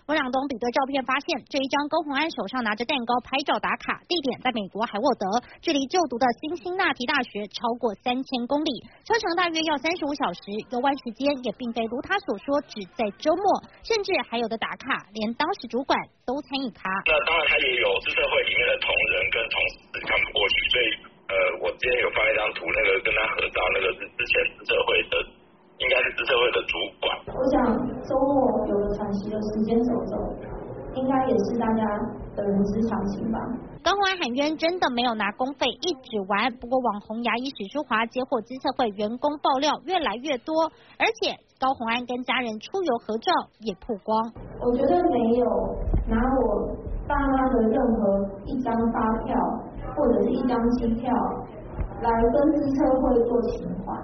[0.08, 5.26] 温朗东比对照片发现，这一张高洪安手上拿着蛋糕拍照打卡，地点在美国海沃德，
[5.62, 8.72] 距离就读的辛辛那提大学超过三千公里，
[9.06, 10.42] 车程大约要三十五小时，
[10.74, 13.44] 游玩时间也并非如他所说只在周末，
[13.86, 15.94] 甚至还有的打卡，连当时主管
[16.26, 16.90] 都参与他。
[17.06, 19.56] 那当然，他也有自社会里面的同仁跟同
[19.94, 20.86] 事看不过去，所以
[21.30, 24.34] 呃，我今天有发一张图，那个跟他合照，那个是之前
[24.66, 25.39] 社会的。
[25.80, 27.08] 应该是自策会的主管。
[27.32, 27.56] 我想
[28.04, 30.16] 周末有了喘息的时间走走，
[30.96, 31.84] 应该也是大家
[32.36, 33.40] 的人之常情吧。
[33.82, 36.52] 高鸿安喊冤，真的没有拿公费一直玩。
[36.60, 40.68] 不过网红牙医许淑华接获资策会员工爆料越来越多，
[41.00, 43.32] 而且高红安跟家人出游合照
[43.64, 44.20] 也曝光。
[44.60, 45.48] 我觉得没有
[46.12, 46.76] 拿我
[47.08, 49.34] 爸妈的任何一张发票
[49.96, 51.10] 或者是一张机票
[52.04, 53.96] 来跟资策会做情怀。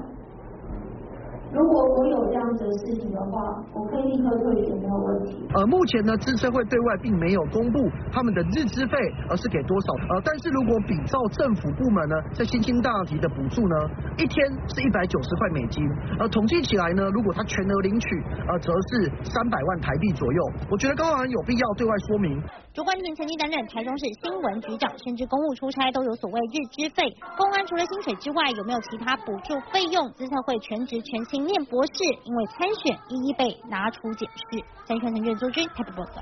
[1.56, 5.48] 如果我有这样子的事情的话，我可以立刻退学，没有问题。
[5.56, 7.80] 呃，目前呢，资策会对外并没有公布
[8.12, 8.98] 他们的日资费，
[9.30, 9.94] 而是给多少。
[10.10, 13.76] 呃，但是如果比照政府部门呢，在新兴大题的补助呢，
[14.18, 15.82] 一天是一百九十块美金，
[16.20, 18.08] 呃，统计起来呢，如果他全额领取，
[18.50, 20.42] 呃，则是三百万台币左右。
[20.70, 22.36] 我觉得高安有必要对外说明。
[22.74, 27.08] 朱冠廷曾经担任台中市新闻局长，甚至公务出差都有所谓日资费。
[27.38, 30.12] 公安除了薪水之外，有没有其他补助费用？
[30.16, 34.64] 资策会全职全薪念博士，因为参选一一被拿出检视。
[34.86, 36.22] 三选成员周军台北报道。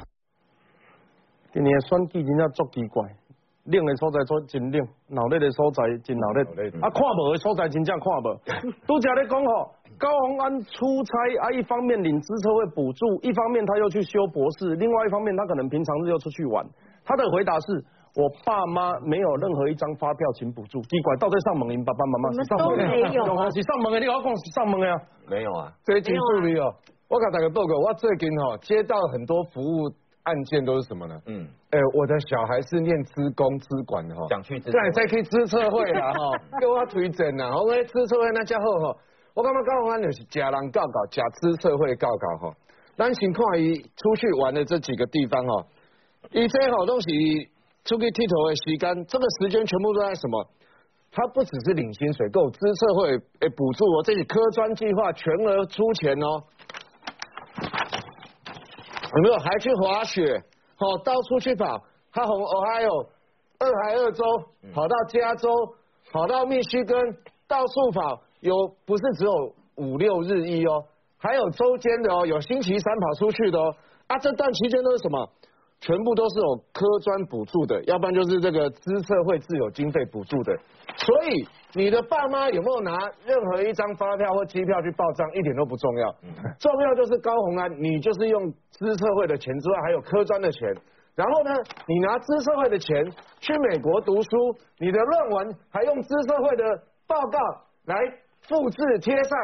[1.51, 3.03] 今年选举真正足奇怪，
[3.65, 6.41] 冷的所在做真冷，闹热的所在真闹热，
[6.81, 8.37] 啊看无的所在真正看无。
[8.87, 9.71] 都家咧讲吼。
[9.95, 16.65] 高鸿安出差啊，一方面领资车会补助，一方面他又去修博士，另外一方面他可能平常日又出去玩。
[17.05, 20.81] 他的回答是：我爸妈没有任何一张发票请补助。
[20.81, 22.83] 奇怪，到底上门，因爸爸妈妈是上门的，
[23.51, 24.95] 是上门的，你跟我讲是上门的啊？
[25.27, 26.73] 没有啊，最近助理哦，
[27.09, 29.89] 我给大家报告，我最近哈接到很多服务
[30.23, 31.19] 案件，都是什么呢？
[31.25, 38.97] 嗯，哎，我的小孩是念资工资管的哈，想去资，对，再去资测会啦哈， 给我推荐啦，我讲资测会那家伙哈。
[39.33, 42.55] 我感觉高鸿安就是假人告告，假资测会告告哈。
[42.95, 45.65] 咱先看伊出去玩的这几个地方哈，
[46.31, 47.49] 伊这好东西
[47.85, 50.47] 出去剃头的时间，这个时间全部都在什么？
[51.11, 53.09] 他不只是领薪水，够资社会
[53.41, 56.43] 诶补助哦，这里科专计划全额出钱哦。
[59.15, 60.41] 有没有还去滑雪？
[60.79, 63.09] 哦，到处去跑，他从 Ohio、
[63.59, 64.23] 二海二州
[64.73, 65.49] 跑到加州，
[66.11, 66.97] 跑到密西根，
[67.47, 68.21] 到处跑。
[68.39, 70.83] 有不是只有五六日一哦，
[71.17, 73.75] 还有周间的哦，有星期三跑出去的哦。
[74.07, 75.29] 啊，这段期间都是什么？
[75.83, 80.57] 全部都是有科专补助的，要不然就是这个资社会自有经费补助的。
[80.95, 86.15] 所以你的爸妈有没有拿任何一张发票或机票去报账，一点都不重要。
[86.57, 90.73] 重要就是高红安，你就是用资社会的钱之外，还有科专的钱。
[91.15, 91.51] 然后呢，
[91.85, 93.05] 你拿资社会的钱
[93.41, 94.29] 去美国读书，
[94.79, 96.63] 你的论文还用资社会的
[97.05, 97.37] 报告
[97.85, 97.95] 来。
[98.45, 99.39] 复制贴上，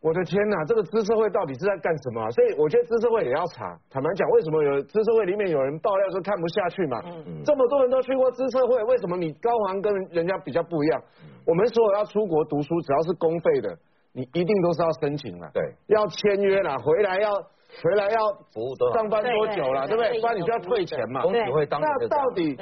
[0.00, 2.30] 我的天呐，这个资社会到底是在干什么？
[2.30, 3.76] 所以我觉得资社会也要查。
[3.90, 7.02] 坦白讲，为什么有资社会里面有人爆料说看不下去嘛？
[7.04, 11.02] 嗯这么多人都去过资社会，为什么你高行跟人家比较不一样？
[11.46, 13.76] 我们所有要出国读书，只要是公费的，
[14.14, 18.18] 你一定都是要申请了，对，要签约了，回来要回来要
[18.54, 20.18] 服务上班多久了，对不对？
[20.18, 21.20] 不然你就要退钱嘛。
[21.52, 22.56] 会当那到底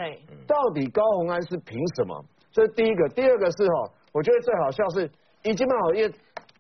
[0.45, 2.25] 到底高鸿安是凭什么？
[2.51, 5.09] 这是第一个，第二个是哈，我觉得最好笑是。
[5.45, 6.11] 已经蛮好，也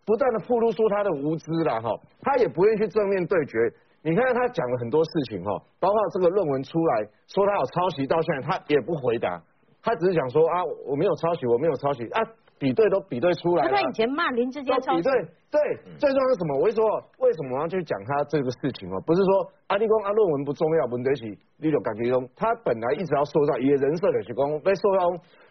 [0.08, 1.92] 不断的暴露出他的无知了哈，
[2.22, 3.58] 他也不愿意去正面对决。
[4.00, 9.38] 你看他讲了很多事情哈，包括这个论文出来说他有抄袭，到现在他也不回答，
[9.82, 12.24] 他只是讲说啊我没有抄袭，我没有抄袭啊，
[12.58, 13.70] 比对都比对出来了。
[13.70, 15.02] 他以前骂林志坚抄袭。
[15.02, 15.12] 比对
[15.50, 15.60] 对，
[15.98, 16.56] 最重要是什么？
[16.56, 16.82] 我说
[17.18, 18.96] 为什么我要去讲他这个事情哦？
[19.04, 25.04] 不是说阿立功啊论文不重要，文德喜你就感觉中，他本来一直要塑造一个人设的是功被塑造，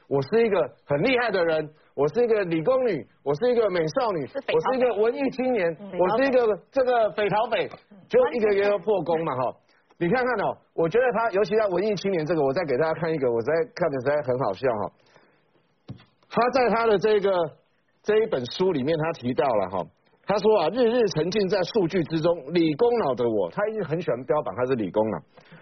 [0.07, 1.69] 我是一个很厉害的人。
[1.97, 4.21] 我是一个理工女，我是一个美少女，
[4.53, 7.67] 我是一个文艺青年，我是一个这个匪逃匪，
[8.07, 9.51] 就一个月要破功嘛哈。
[9.97, 14.91] 你看看哦，我觉得他尤其在文艺青年这个，我再给大家看一个，我实在看的实在很好笑哈。
[16.29, 17.31] 他在他的这个
[18.03, 19.83] 这一本书里面，他提到了哈，
[20.27, 25.17] 他说啊，日日沉浸在数据之中，理工脑的我，他一直很喜欢标榜他是理工脑，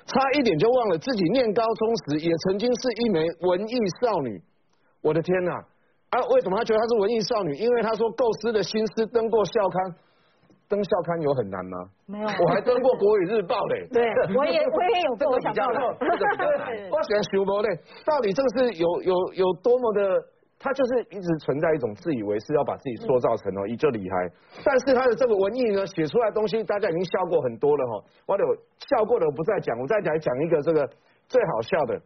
[0.05, 4.41] 差一点就忘了自己念高中时也曾经是一枚文艺少女。
[5.01, 5.51] 我的天呐！
[5.53, 5.63] 啊，
[6.33, 7.53] 为什么他觉得她是文艺少女？
[7.55, 9.95] 因为他说构思的心思登过校刊。
[10.67, 11.77] 登校刊有很难吗？
[12.07, 13.87] 没有，我还登过国语日报嘞。
[13.93, 14.01] 对，
[14.35, 15.79] 我也 我也有过，我想到了。
[16.89, 17.69] 我喜欢修博嘞，
[18.03, 20.01] 到底这个是有有有多么的？
[20.57, 24.31] 他就是一直存在一种自以为是要把自己塑造成哦，一就厉害。
[24.63, 28.03] 但是他的这个文艺呢，写出来东西大家已经笑过很多了哈。
[28.25, 28.55] 我有
[28.89, 30.89] 笑过的我不再讲，我再讲讲一个这个
[31.27, 32.01] 最好笑的。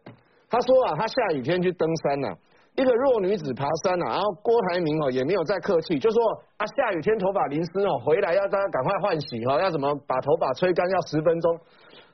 [0.50, 2.36] 他说啊，他下雨天去登山呐。
[2.76, 6.22] 一个弱女子爬山啊，然后郭台铭哦也没有再客气，就说
[6.56, 11.58] 啊下雨天头发淋湿哦，回来要大家赶快换洗哈，要怎么把头发吹干要十分钟，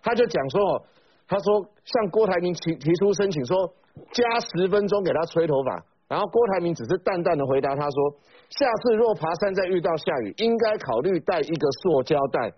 [0.03, 0.83] 他就讲说哦，
[1.29, 3.57] 他说向郭台铭提提出申请说
[4.13, 8.15] 加十分钟给他吹头发，然后郭台铭只是淡淡的回答他说，
[8.49, 12.51] 下次若爬山再遇到下雨，应该考虑带一个塑胶袋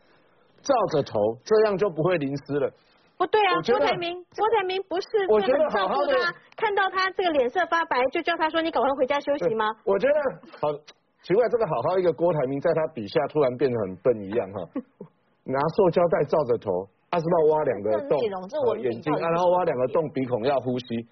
[0.62, 2.70] 罩着头，这样就不会淋湿了。
[3.18, 9.66] 不对啊，郭台铭，郭台铭不是我觉得照顾他，看到他这个脸色发白，就叫他说你赶快回家休息吗？
[9.85, 10.14] 我觉得
[10.61, 10.72] 好
[11.26, 14.62] 奇怪，这个好好一个郭台铭，在他笔下突然变得很笨一样哈，
[15.42, 16.70] 拿塑胶袋罩着头，
[17.11, 18.16] 他是不挖两个洞，
[18.78, 21.02] 眼睛，然后挖两个洞，鼻孔要呼吸，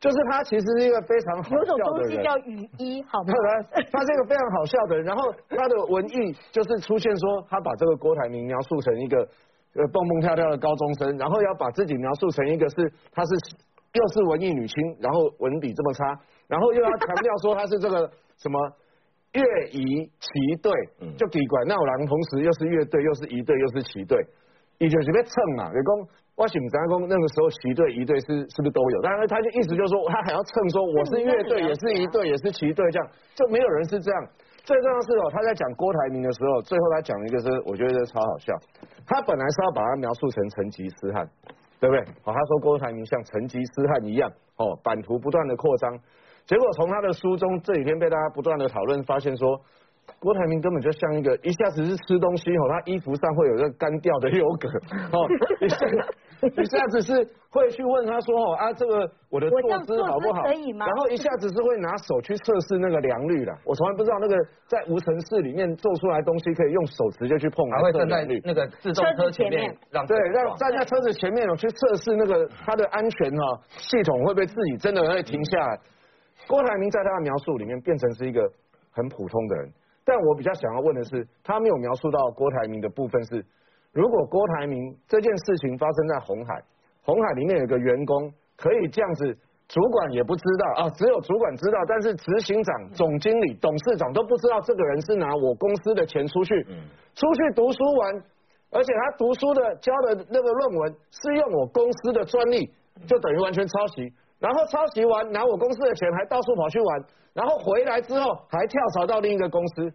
[0.00, 1.68] 就是他其实是一个非常好笑的人。
[1.68, 3.34] 有种东西叫雨衣，好吗？
[3.92, 9.28] 他是一个非常好笑的人，然后他的文艺就是出现说，他把这个郭台铭描述成一个。
[9.74, 13.30] 呃，蹦蹦跳跳的高中生，然后要把自己描述成一个是，她是
[13.94, 18.58] 又是文艺女青，然后文笔这么差，然后又要强调说她是这个什么
[19.32, 20.72] 乐仪旗队，
[21.16, 24.18] 就奇怪，那有人同时又是乐队，又是仪队，又是旗队，
[24.80, 25.70] 你就是在蹭嘛。
[25.70, 29.00] 你讲我喜不喜欢那个时候旗队、仪队是是不是都有？
[29.02, 34.26] 但是他就意思就是说，他还要蹭说我是乐队，也是一队，也是旗队，这样就没有人是这样。
[34.70, 38.54] 最重要是哦，他在讲郭台铭的时候，最后他讲了一个是，我觉得超好笑。
[39.04, 41.28] 他本来是要把他描述成成吉思汗，
[41.80, 42.00] 对不对？
[42.22, 45.98] 哦，他说郭台铭像成吉思汗一样，哦，版图不断的扩张。
[46.46, 49.60] 结果从他的书中这几天被大家不断的讨论，发现说
[50.20, 54.68] 郭台铭根本就像一个一下子是吃东西哦，他衣服上会有一个干掉的油格
[55.10, 55.26] 哦，
[56.56, 57.12] 一下子是
[57.50, 60.42] 会去问他说哦啊这个我的坐姿好不好？
[60.86, 63.52] 然后一下子是会拿手去测试那个良率的。
[63.64, 64.34] 我从来不知道那个
[64.66, 75.78] 在无尘室里面做出来东西可以用手直接去碰，还会站在那个自动车前面，让对让站在车子前面去测试那个它的安全哈系统会不会自己真的会停下来？
[76.48, 78.40] 郭台铭在他的描述里面变成是一个
[78.92, 79.72] 很普通的人，
[80.04, 83.44] 但我比较想要问的是，他没有描述到郭台铭的部分是。
[83.92, 86.62] 如果郭台铭这件事情发生在红海，
[87.02, 96.62] 红海里面有个员工可以这样子，主管也不知道啊，只有主管知道，但是执行长、总经理、董事长都不知道这个人是拿我公司的钱出去，
[97.14, 98.14] 出去读书玩，
[98.70, 102.70] 而且他读书的交的那个论文是用我公司的专利，
[103.08, 109.92] 就等于完全抄袭，然后抄袭完拿我公司的钱还到处跑去玩，然后回来之后还跳槽到另一个公司，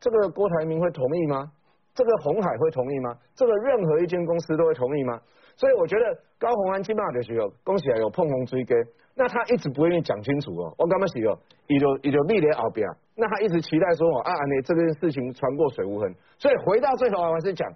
[0.00, 1.52] 这个郭台铭会同意吗？
[1.94, 3.16] 这个红海会同意吗？
[3.34, 5.20] 这个任何一间公司都会同意吗？
[5.56, 6.04] 所以我觉得
[6.36, 8.76] 高鸿安起码就是有恭喜啊，有碰红追根，
[9.14, 10.74] 那他一直不愿意讲清楚哦。
[10.76, 16.12] 我刚刚写哦，伊就伊就立咧后边，那他一直期待说哦，啊，你这件事情穿过水无痕。
[16.36, 17.70] 所以回到最后，我还是讲，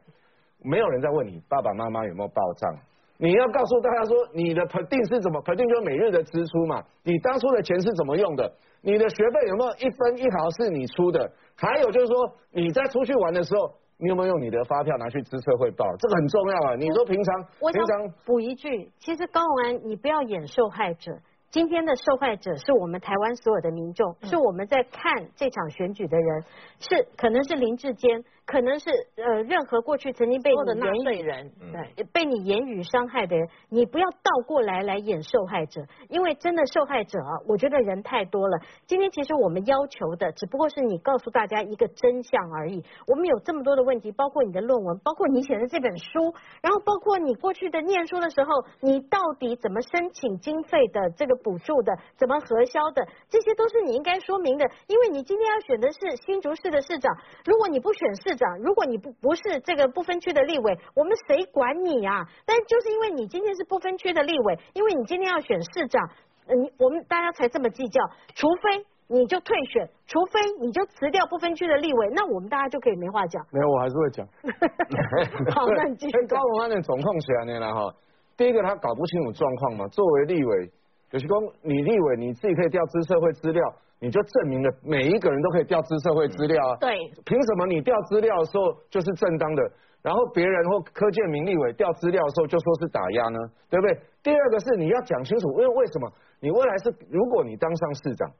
[0.64, 2.74] 没有人在问你爸爸妈妈有没有报账，
[3.18, 6.82] 你要告诉大家说你的肯定是怎么，肯定就是每日的支出嘛。
[7.04, 8.52] 你当初的钱是怎么用的？
[8.82, 11.30] 你的学费有没有一分一毫是你出的？
[11.54, 13.72] 还有就是说你在出去玩的时候。
[14.00, 15.84] 你有没有用你的发票拿去支策汇报？
[15.98, 16.74] 这个很重要啊！
[16.76, 21.18] 你说平常，平常补一句，其实高文安，你不要演受害者。
[21.50, 26.44] 今天的受害者是我们台湾所有的民众，是我们在看这场选举的人，
[26.78, 28.22] 是可能是林志坚。
[28.48, 38.58] 可能是呃，任何过去曾经被你言语人，对，被你言语伤害的人，你不要倒过来来演受害者，因为真的受害者啊，我觉得人太多了。
[38.86, 42.82] 今天其实我们要求的只不过是你告诉大家一个真相而已。
[43.06, 46.32] 我们有这么多的问题，包括你的论文，包括你写的这本书，
[46.62, 48.48] 然后包括你过去的念书的时候，
[48.80, 54.64] 你到底怎么申请经费的这个补助的，怎么核销的，这些都是你应该说明的。
[54.86, 58.37] 因为你今天要选的是新竹市的市长，如果你不选市。
[58.38, 62.24] 长，如果你不不是这个不分区的立委，我们谁管你啊？
[62.46, 66.08] 但就是因为你今天是不分区的立委，因为你今天要选市长，
[66.46, 68.00] 你我们大家才这么计较。
[68.34, 73.44] 除非你就退选，除非你就辞掉不分区的立委，那我们大家就可以没话讲。
[73.50, 74.26] 没有，我还是会讲。
[75.54, 76.26] 好，那你继续。
[76.26, 77.94] 高鸿安的总控起来了哈，
[78.36, 80.70] 第一个他搞不清楚状况嘛，作为立委，
[81.10, 86.76] 有些公你立委你自己可以调资社会资料，你就证明了每一个人都可以调资社会资料啊。
[86.80, 86.94] 对。
[87.24, 89.62] 凭什么你调资料的时候就是正当的，
[90.02, 93.38] 然后别人或柯建明立委调资料的时候就说是打压呢？
[93.68, 93.98] 对不对？
[94.22, 98.30] 第二个是你要讲清楚，因为为什么你未来是如果你当上市长。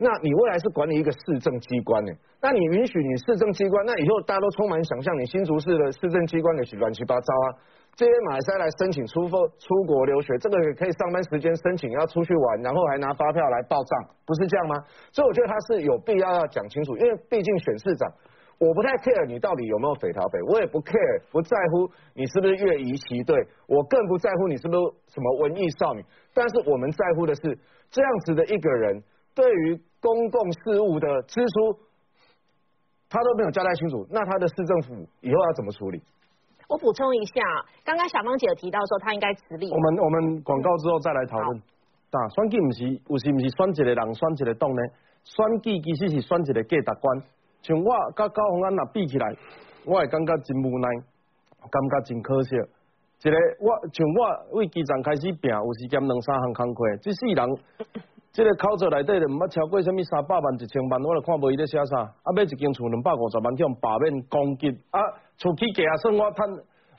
[0.00, 2.12] 那你未来是管理一个市政机关呢？
[2.40, 7.46] 那你允许你市政机关，那以后大家都充满想象，你新竹市的市政机关的乱七八糟啊！
[7.98, 14.76] 这些马来西亚来申请出出出国留学，这个也可以上班时间申请要出去玩，然后还拿发票来报账，不是这样吗？
[15.10, 18.08] 所以我觉得他是有必要要讲清楚，因为毕竟选市长，
[18.60, 23.34] 我不太 care 你到底有没有匪逃匪，我也不 care 不在乎你是不是越仪旗队，
[23.66, 24.80] 我更不在乎你是不是
[25.10, 27.58] 什么文艺少女，但是我们在乎的是
[27.90, 29.02] 这样子的一个人
[29.34, 29.80] 对于。
[30.00, 31.76] 公共事务的支出，
[33.10, 36.00] 他都没有交代清楚，那他的市政府以后要怎么处理？
[36.68, 37.40] 我补充一下，
[37.82, 39.70] 刚刚小芳姐有提到说她应该辞立。
[39.72, 41.58] 我们我们广告之后再来讨论。
[42.10, 44.82] 啊选举不是有时不是选一个人选一个党呢？
[45.24, 47.22] 选举其实是选一个价值观。
[47.62, 49.34] 像我甲高鸿安若比起来，
[49.84, 50.88] 我会感觉真无奈，
[51.70, 52.56] 感觉真可惜。
[52.56, 57.48] 一个我像我为基层开始拼，有时兼两三项工课，即世人。
[58.38, 62.06] 这个口罩内底就毋捌超过什么三百万一千万，我就看无伊咧写啥。
[62.22, 64.70] 啊，买一间厝两百五十万，叫罢免攻击。
[64.94, 65.02] 啊，
[65.42, 66.46] 厝起价算我趁，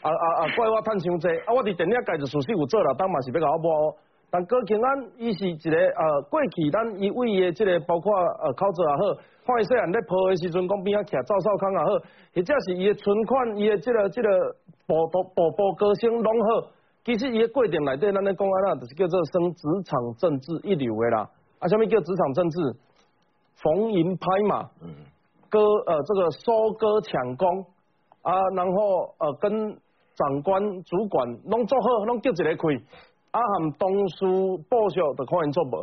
[0.04, 1.32] 啊啊啊，怪我趁伤济。
[1.48, 3.96] 啊，我伫电影界就属实有做了，当嘛是要甲我摸。
[4.28, 8.12] 但郭庆安伊是一个呃过去咱伊为伊的这个包括
[8.44, 9.02] 呃口罩也好，
[9.48, 11.92] 看伊细汉咧抱的时阵，讲边仔徛赵少康也好，
[12.36, 14.28] 或者是伊的存款，伊的这个这个
[14.84, 16.68] 步步步步歌声拢好。
[17.10, 21.28] 其实伊个过程内底，咱咧讲安那，就是叫做升职场政治一流的啦。
[21.57, 22.62] 啊，什么叫职场政治？
[23.57, 24.62] 逢迎拍马，
[25.49, 27.66] 割呃这个收割抢功
[28.22, 29.51] 啊，然后呃跟
[30.14, 32.78] 长官主管拢做好，拢叫一个开，
[33.32, 34.26] 啊含同事
[34.70, 35.82] 报销就看因做无。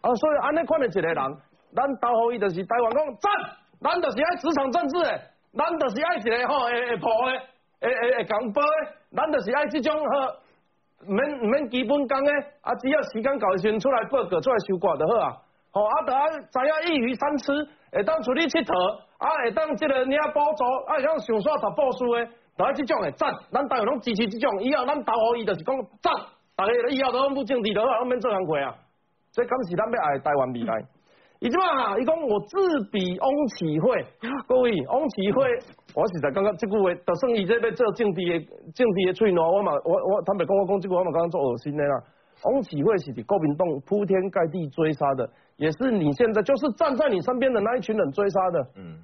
[0.00, 1.16] 啊，所以安尼款的一个人，
[1.72, 3.30] 咱投互伊就是台湾讲赞，
[3.80, 5.20] 咱就是爱职场政治诶，
[5.54, 7.38] 咱就是爱一个吼会会破诶，
[7.80, 10.40] 会会会讲报诶，咱就是爱即种呵。
[11.08, 12.32] 唔免唔免基本功诶，
[12.62, 15.36] 啊只要时间够时阵出来报告出来收挂就好啊。
[15.72, 17.52] 吼啊，得啊知影一鱼三吃，
[17.92, 26.12] 会当出去佚佗，啊会当即个领补助，啊会当上山读报书诶，得啊即种诶赞，咱台湾拢支持即种，以后咱投互伊就是讲赞，
[26.54, 28.74] 大家以后都拢不政治的话，拢免做工课啊。
[29.32, 30.74] 这敢是咱要爱台湾未来。
[31.40, 32.56] 伊即嘛，伊讲我自
[32.90, 34.04] 比翁启惠，
[34.48, 35.44] 各位翁启惠。
[35.94, 38.38] 我实在感觉这句话，就算伊这边做政治的
[38.72, 42.02] 政治的喙暖，我嘛我我坦白讲，我讲这句话，我嘛感觉做恶心的啦。
[42.44, 48.66] 翁启惠是国民党铺天盖地追杀的，也是你现在就是站在你身边的那一群人追杀的。
[48.76, 48.98] 嗯，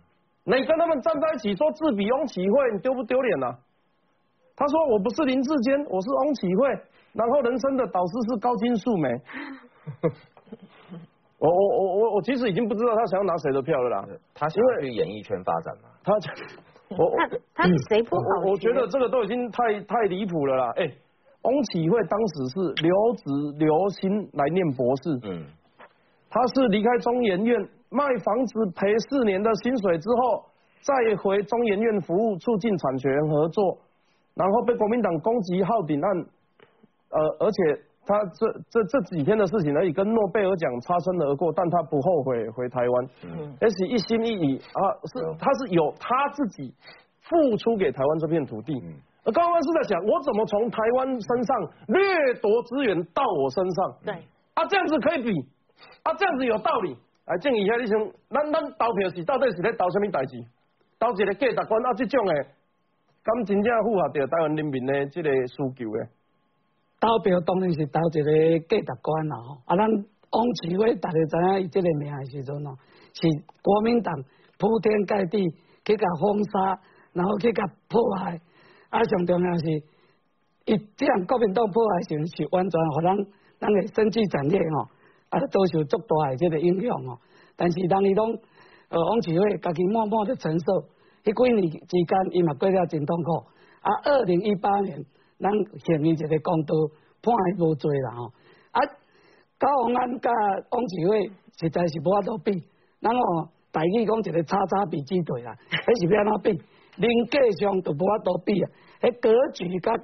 [0.44, 3.54] 你跟他们站在一起说自比翁启惠，你丢不丢脸呐？
[4.56, 6.68] 他说我不是林志坚，我是翁启惠，
[7.12, 9.08] 然后人生的导师是高金素梅。
[11.40, 14.04] 我我我我我其实已经不知道他想要拿谁的票了啦。
[14.34, 16.12] 他因为去演艺圈发展嘛， 他。
[16.90, 17.06] 我
[17.54, 18.22] 他谁不好？
[18.44, 20.72] 我我觉得这个都已经太太离谱了啦！
[20.74, 20.90] 哎，
[21.42, 23.22] 翁启惠当时是留职
[23.58, 25.46] 留薪来念博士，嗯，
[26.28, 27.56] 他是离开中研院
[27.90, 30.44] 卖房子赔四年的薪水之后，
[30.82, 33.78] 再回中研院服务，促进产权合作，
[34.34, 36.26] 然后被国民党攻击号顶案，
[37.10, 37.82] 呃，而且。
[38.10, 43.06] 他这这这几天的事情而已，跟诺贝尔奖擦身而过，但他不后悔回台湾，
[43.60, 46.74] 而且一心一意啊，是他是有他自己
[47.20, 48.74] 付出给台湾这片土地。
[49.22, 51.56] 而高安是在想，我怎么从台湾身上
[51.88, 53.94] 掠夺资源到我身上？
[54.04, 54.14] 对，
[54.54, 55.30] 啊这样子可以比，
[56.02, 56.96] 啊这样子有道理。
[57.26, 58.00] 来，建议一下你想，
[58.30, 60.42] 咱咱投票是到底是咧投什么代志？
[60.98, 62.34] 投一个价值观啊，这种的，
[63.22, 66.08] 敢真正符合着台湾人民的这个需求的？
[67.00, 72.76] 投票当然是投一个价值观啦吼，啊，咱汪启辉大家知影伊这个名的时阵哦，
[73.14, 73.26] 是
[73.62, 74.14] 国民党
[74.58, 75.48] 铺天盖地
[75.82, 76.78] 去甲封杀，
[77.14, 78.38] 然后去甲破坏，
[78.90, 79.82] 啊，上重要是，
[80.66, 83.16] 伊这样国民党破坏时是完全互咱
[83.58, 84.82] 咱的经济产业吼，
[85.30, 87.18] 啊，遭受足大的这个影响哦。
[87.56, 88.38] 但是当伊拢，
[88.90, 90.84] 呃，汪启辉家己默默的承受，
[91.24, 93.46] 迄几年之间伊嘛过了真痛苦，
[93.80, 95.02] 啊，二零一八年。
[95.40, 96.74] 咱下面一个公道
[97.22, 98.32] 判伊无罪啦吼，
[98.72, 98.80] 啊，
[99.58, 100.30] 高鸿安甲
[100.70, 102.52] 王志伟实在是无法度比，
[103.00, 106.62] 咱哦，大意讲一个叉叉比之对啦， 迄是要安怎比？
[106.96, 108.70] 人格上都无法度比啊，
[109.00, 109.96] 迄格局甲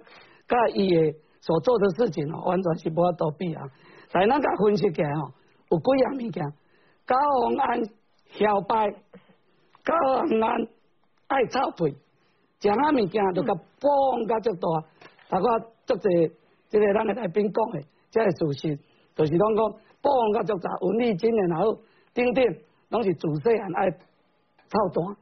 [0.48, 3.62] 甲伊的所做的事情哦，完全是无法度比啊。
[4.12, 5.32] 但咱甲分析起来吼，
[5.70, 6.42] 有几样物件，
[7.04, 7.84] 高鸿安
[8.32, 8.90] 嚣摆，
[9.84, 10.68] 高鸿安
[11.26, 11.94] 爱臭屁，
[12.60, 14.68] 食啊物件就甲绑甲足大，
[15.28, 15.44] 大家
[15.86, 16.32] 足侪
[16.68, 18.78] 即个咱的来宾讲的，即个事实，
[19.14, 21.80] 就是拢讲讲绑甲足杂，文理真然后
[22.14, 22.44] 顶顶
[22.90, 25.16] 拢是自细汉爱操蛋，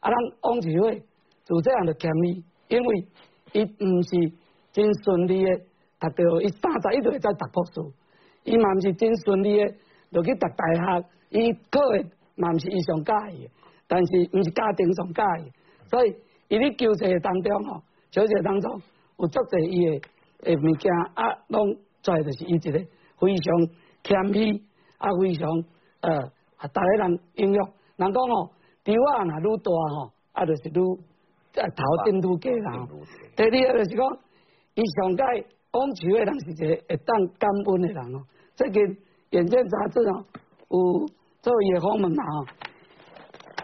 [0.00, 1.02] 啊，咱往市会
[1.44, 3.06] 自细汉就欠伊，因为
[3.52, 4.32] 伊毋是
[4.72, 5.56] 真顺利的
[6.00, 7.80] 读到伊三十一岁才读博士，
[8.44, 9.74] 伊嘛毋是真顺利的
[10.10, 13.50] 落去读大学，伊考的嘛毋是伊上喜的，
[13.86, 15.50] 但是毋是家庭上喜的，
[15.88, 16.16] 所以
[16.48, 18.80] 伊咧求学当中吼，求学当中
[19.18, 20.08] 有足侪伊的
[20.44, 22.78] 诶物件啊，拢在就是伊一个
[23.18, 23.54] 非常
[24.02, 24.62] 谦虚
[24.98, 25.48] 啊，非常
[26.00, 26.18] 呃，
[26.56, 28.50] 啊，逐个人应用，人讲吼，
[28.84, 30.78] 猪仔若愈大吼，啊，就是愈
[31.60, 32.86] 啊头顶愈低啦。
[33.36, 34.18] 第二个就是讲，
[34.74, 35.22] 伊上届
[35.72, 38.22] 往市的人是一个会当感恩诶人哦。
[38.56, 38.82] 最近
[39.30, 40.24] 《眼见》杂志哦，
[40.68, 41.06] 有
[41.40, 42.46] 做伊的访问嘛吼，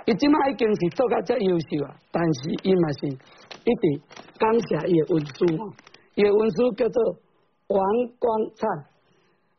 [0.06, 3.18] 伊即摆已经是做甲遮优秀啊，但是伊嘛是
[3.64, 4.02] 一直
[4.38, 5.72] 感谢伊的文书吼，
[6.14, 7.16] 伊的文书叫做
[7.68, 7.78] 王
[8.18, 8.68] 光灿，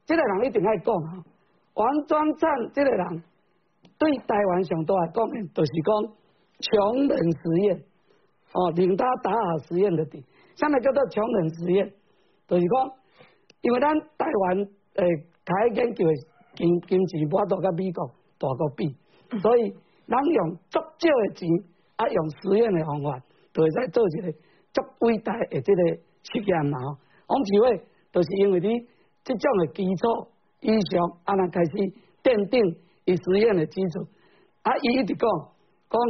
[0.06, 1.24] 即个人一定爱讲吼，
[1.76, 3.24] 王光灿即个人
[3.98, 6.14] 对台湾上大的贡献，就是讲
[6.60, 7.84] 穷人实验。
[8.54, 10.26] 哦，领他打好实验的底，
[10.58, 11.94] 啥物叫做穷人实验？
[12.48, 12.92] 就是讲，
[13.62, 14.58] 因为咱台湾
[14.96, 15.06] 诶，
[15.46, 16.14] 开研究的
[16.56, 18.06] 经经济无多甲美国
[18.38, 18.94] 大国比，
[19.40, 19.74] 所以
[20.06, 20.84] 咱用足少
[21.28, 21.48] 的钱，
[21.96, 23.22] 啊用实验的方法，
[23.54, 24.32] 就会使做一个
[24.74, 25.82] 足伟大的即个
[26.24, 26.98] 实验嘛吼。
[27.28, 28.80] 王志伟都是因为你
[29.24, 30.28] 即种的基础
[30.62, 31.72] 以上，啊那开始
[32.24, 34.08] 奠定伊实验的基础，
[34.64, 35.30] 啊伊一直讲
[35.90, 36.02] 讲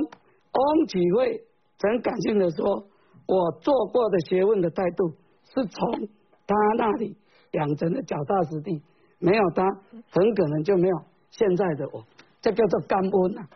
[0.51, 1.45] 王志伟。
[1.83, 2.85] 很感性的说，
[3.25, 5.09] 我做过的学问的态度
[5.45, 6.07] 是从
[6.45, 7.17] 他那里
[7.53, 8.83] 养成的脚踏实地，
[9.17, 9.63] 没有他，
[10.11, 10.95] 很可能就没有
[11.31, 12.05] 现在的我。
[12.39, 13.47] 这叫做感恩呐，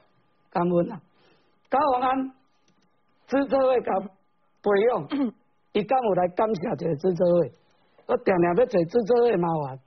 [0.49, 0.99] 感恩呐。
[1.69, 2.31] 高鸿安
[3.27, 5.07] 支车会甲培养，
[5.73, 7.51] 伊敢有来感谢一个支车会？
[8.07, 9.79] 我定定要找支车会麻烦，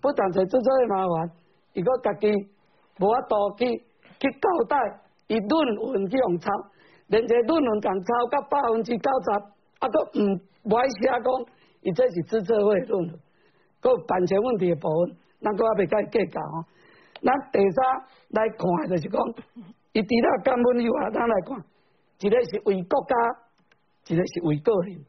[0.00, 1.30] 不但找支车会麻烦，
[1.72, 2.30] 伊个家己
[3.00, 3.66] 无法度去
[4.20, 4.76] 去交代，
[5.26, 6.50] 伊论文去用抄。
[7.08, 9.30] 连一个论文共抄到百分之九十，
[9.80, 10.40] 啊，都毋
[10.70, 11.26] 无爱写讲，
[11.82, 13.20] 伊这是资测会论文，
[13.80, 16.64] 个版权问题的部分，咱搁还未甲伊计较吼。
[17.22, 17.84] 咱第三
[18.30, 19.20] 来看的就是讲，
[19.92, 21.62] 伊除了根本以外，咱来看，
[22.20, 23.14] 一个是为国家，
[24.08, 25.04] 一个是为个人，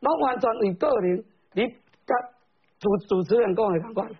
[0.00, 1.24] 拢完全为个人。
[1.52, 2.14] 你甲
[2.78, 4.10] 主主持人讲的同款，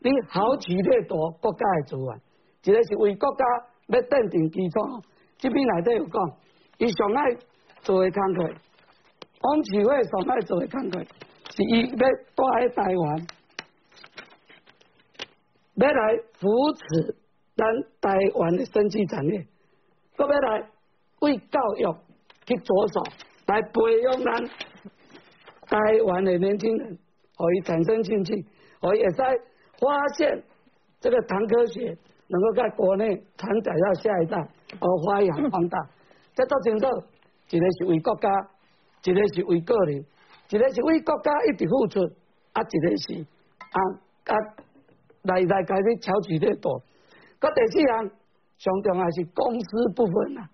[0.00, 2.20] 你好取掠夺国家的资源，
[2.64, 3.44] 一个是为国家
[3.88, 5.02] 要奠定基础。
[5.38, 6.36] 这边内底有讲。
[6.78, 7.36] 伊上爱
[7.82, 8.44] 做的工作，
[9.42, 11.96] 王启伟上爱做的工作，是伊要
[12.34, 13.26] 带喺台湾，
[15.76, 17.16] 要来扶持
[17.54, 17.64] 咱
[18.00, 19.46] 台湾的生技产业，
[20.16, 20.70] 搁要来
[21.22, 21.84] 为教育
[22.46, 23.02] 去着手，
[23.46, 24.44] 来培养咱
[25.66, 26.98] 台湾的年轻人，
[27.36, 28.44] 可以产生兴趣，
[28.80, 29.24] 可以也在
[29.78, 30.42] 发现
[31.00, 31.96] 这个谈科学
[32.28, 34.36] 能够在国内传载到下一代，
[34.80, 35.78] 而发扬光大。
[36.34, 36.86] 这都清楚，
[37.50, 38.28] 一个是为国家，
[39.04, 40.04] 一个是为个人，
[40.50, 42.00] 一个是为国家一直付出，
[42.52, 43.26] 啊，一个是
[43.60, 43.78] 啊
[44.26, 44.34] 啊
[45.22, 46.82] 来来开始超取掠夺。
[47.38, 48.10] 个第四项
[48.58, 50.48] 上重要是公私不分啊！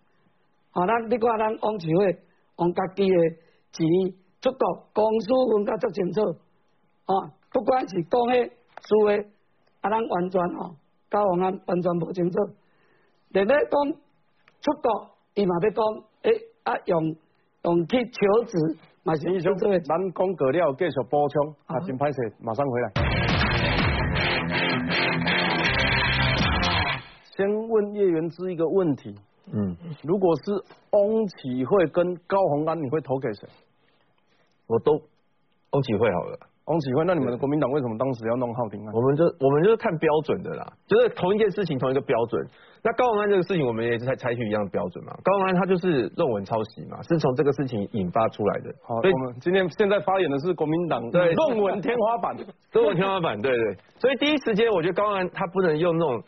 [0.71, 2.19] 好，咱你看咱王启伟
[2.59, 3.16] 用家己的
[3.73, 3.87] 钱
[4.41, 6.21] 出国，公司分甲足清楚。
[7.07, 7.12] 啊，
[7.53, 8.53] 不管是讲诶、
[8.83, 9.19] 输诶，
[9.81, 10.77] 啊，咱完全吼，
[11.11, 12.39] 交往安完全无清楚。
[13.31, 13.93] 连咧讲
[14.61, 15.11] 出国。
[15.35, 15.85] 伊嘛要讲，
[16.23, 16.33] 诶
[16.64, 17.14] 啊用
[17.62, 18.59] 用去求职，
[19.05, 19.71] 嘛是医生，咱
[20.12, 22.91] 讲过了，继续补充，啊，真歹势，马上回来。
[27.37, 29.14] 先问叶元之一个问题，
[29.53, 30.53] 嗯，如果是
[30.90, 33.49] 翁启慧跟高鸿安，你会投给谁？
[34.66, 34.92] 我都
[35.72, 36.38] 翁启慧好了。
[36.66, 38.92] 翁启慧，那你们的国民党为什么当时要弄浩庭啊？
[38.92, 42.46] 我们就我们就是看标准的啦，就是同一件事情同一个标准。
[42.82, 45.16] 那高鸿安这个事情，我们也是采采取一样的标准嘛。
[45.24, 48.70] 高鸿安他就是论文抄袭嘛，是从这个事情引发出来的。
[48.82, 52.36] 好，所以我们今天现在发言的是国民党对论文天花板，
[52.72, 53.76] 论文天花板，对对。
[53.99, 56.22] 所以第一时间，我觉得高鸿安他不能用那种。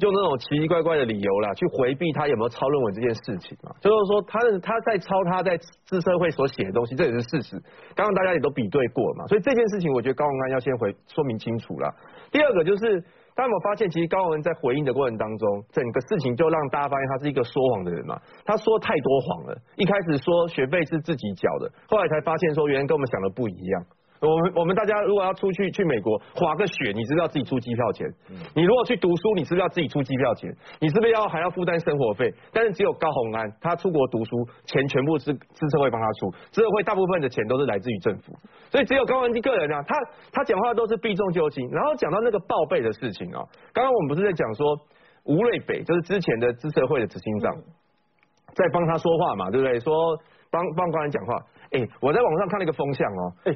[0.00, 3.70] 用那种奇奇怪怪的理由啦，去回避他有没有抄论文这件事情嘛？
[3.80, 7.56] 就是说，他他在抄他在自社会所写的东西，这也是事实。
[7.94, 11.94] 刚刚大家也都比对过嘛，所以这件事情，我觉得高文安要先回说明清楚了。
[12.32, 13.00] 第二个就是，
[13.36, 18.20] 大家有没有发现，其实高文在回应的过程当中，整个事情就让大家发现他是一个说谎的人嘛？
[18.44, 19.56] 他说太多谎了。
[19.76, 23.84] 一开始说学费是自己缴的，后来才发现说原来跟我们想的不一样。
[24.20, 28.06] 我们我们大家如果要出去去美国滑个雪，你知不是要自己出机票钱？
[28.54, 30.50] 你如果去读书，你是不是要自己出机票钱？
[30.80, 32.32] 你是不是要还要负担生活费？
[32.52, 34.30] 但是只有高鸿安，他出国读书
[34.64, 38.32] 钱全部是资策会帮他出，资策会大部分的钱都是来自于政府，
[38.70, 39.94] 所以只有高鸿安个人啊，他
[40.32, 41.68] 他讲话都是避重就轻。
[41.70, 44.66] 然后讲到那个报备的事情啊，刚刚我们不是在讲说
[45.24, 47.54] 吴瑞北就是之前的资策会的执行长，
[48.54, 49.78] 在帮他说话嘛，对不对？
[49.80, 49.92] 说
[50.50, 51.34] 帮帮高安讲话。
[51.72, 53.52] 哎，我在网上看了一个风向哦，哎，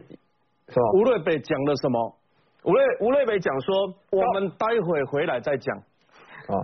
[0.71, 0.83] 是吧？
[0.95, 2.17] 吴瑞北讲了什么？
[2.63, 5.77] 吴瑞吴瑞北讲说，我们待会回来再讲。
[5.77, 6.55] 啊。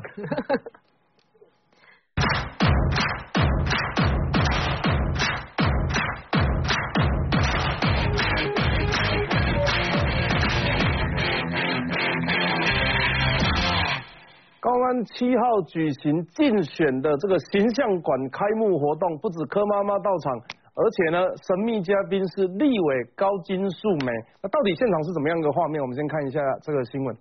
[14.60, 20.40] 高安七号举行竞选的这个形象馆开幕活动，不止柯妈妈到场。
[20.76, 24.12] 而且呢，神秘嘉宾是立委高金素梅。
[24.42, 25.80] 那到底现场是怎么样的画面？
[25.80, 27.16] 我们先看一下这个新闻。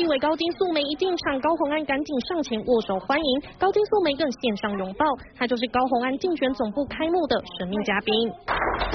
[0.00, 3.30] 立委高金素梅一进场，高红安赶紧上前握手欢迎。
[3.58, 5.04] 高金素梅更献上拥抱，
[5.36, 8.08] 她就是高红安竞选总部开幕的神秘嘉宾。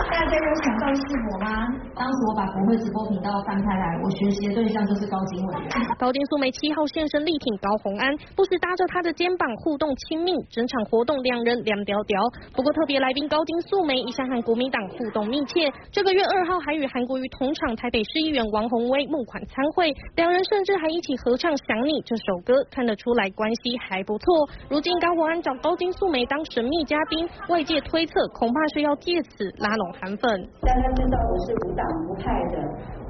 [0.10, 1.70] 大家有想到是我吗？
[1.94, 5.70] 当时我把国会直播频道翻开来，我学习的对象就是高金委员。
[6.00, 12.18] 高金素梅七号现身力挺高红安，不时搭着他的肩膀互动亲密，整场活动两人两屌屌。
[12.58, 24.48] 不过特别来宾高金素梅一向和国民党互动密切，这个月二号还与韩国瑜同场台北市议员王宏威募款参会，两人甚至还一起合唱《想你》这首歌，看得出来关系还不错。
[24.72, 30.08] 如今高宏安找高金素梅当神秘嘉宾，外界推测恐怕是要借此拉拢韩。
[30.16, 30.24] 粉，
[30.64, 32.56] 大家知道我是无党无派的，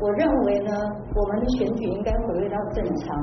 [0.01, 0.73] 我认为呢，
[1.13, 3.13] 我们的选举应该回归到正常，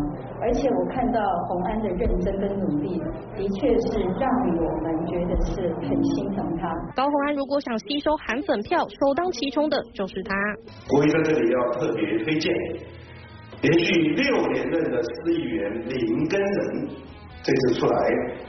[0.41, 3.03] 而且我看到洪安的认真跟努力，
[3.35, 6.71] 的确是让我们觉得是很心疼他。
[6.95, 10.33] 高洪安如果想吸收韩粉票，首当其冲的就是他。
[10.87, 12.55] 国瑜在这里要特别推荐，
[13.63, 16.89] 连续六连任的市议员林根仁。
[17.45, 17.97] 这次出来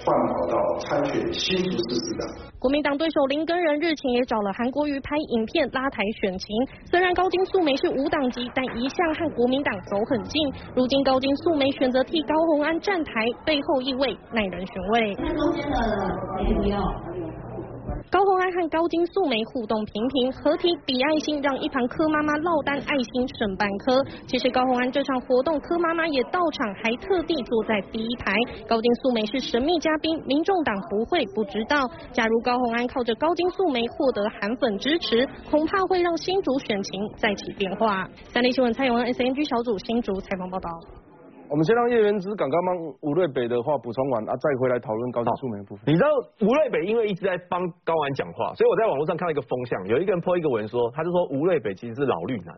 [0.06, 2.28] 换跑道参选新竹市市长。
[2.60, 6.48] 国民党对手林根仁日前也找了韩国瑜拍影片拉抬选情。
[6.86, 10.54] 虽然高金素梅是无党籍，但一向和国民党走很近。
[10.76, 13.12] 如今高金素梅选择替高鸿安站台，
[13.44, 15.16] 背后意味耐人寻味。
[15.20, 15.78] 那中间的
[16.38, 16.80] 谁不要？
[18.14, 24.06] 高红安和高金素梅互动频频，合体比爱心，让一旁柯妈妈落单爱心剩半颗。
[24.28, 28.32] 其实高红安这场活动，柯妈妈也到场，还特地坐在第一排。
[28.68, 31.90] 高金素梅是神秘嘉宾，民众党不会不知道。
[32.12, 38.08] 假如高红安靠着高金素梅获得韩粉支持，恐怕会让新竹选情再起变化。
[38.32, 40.70] 三立新闻蔡永恩 S N G 小组新竹采访报道。
[41.54, 45.84] 我们先让叶元之刚刚帮吴瑞北的话补充完啊，再回来讨论高金素梅部分。
[45.86, 46.08] 你知道
[46.42, 52.58] 吴瑞北因为一直在帮高安讲话，所以我在网络上看到一个风向，有一个人泼一个文说，他就说吴瑞北其实是老绿男，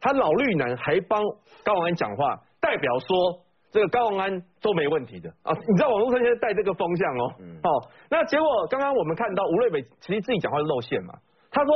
[0.00, 1.20] 他老绿男还帮
[1.62, 5.52] 高安讲话，代表说这个高安都没问题的啊。
[5.52, 7.24] 你知道网络上现在带这个风向哦，
[7.62, 11.12] 好，那结果刚刚我们看到吴瑞北其实自己讲话是露馅嘛，
[11.50, 11.70] 他说。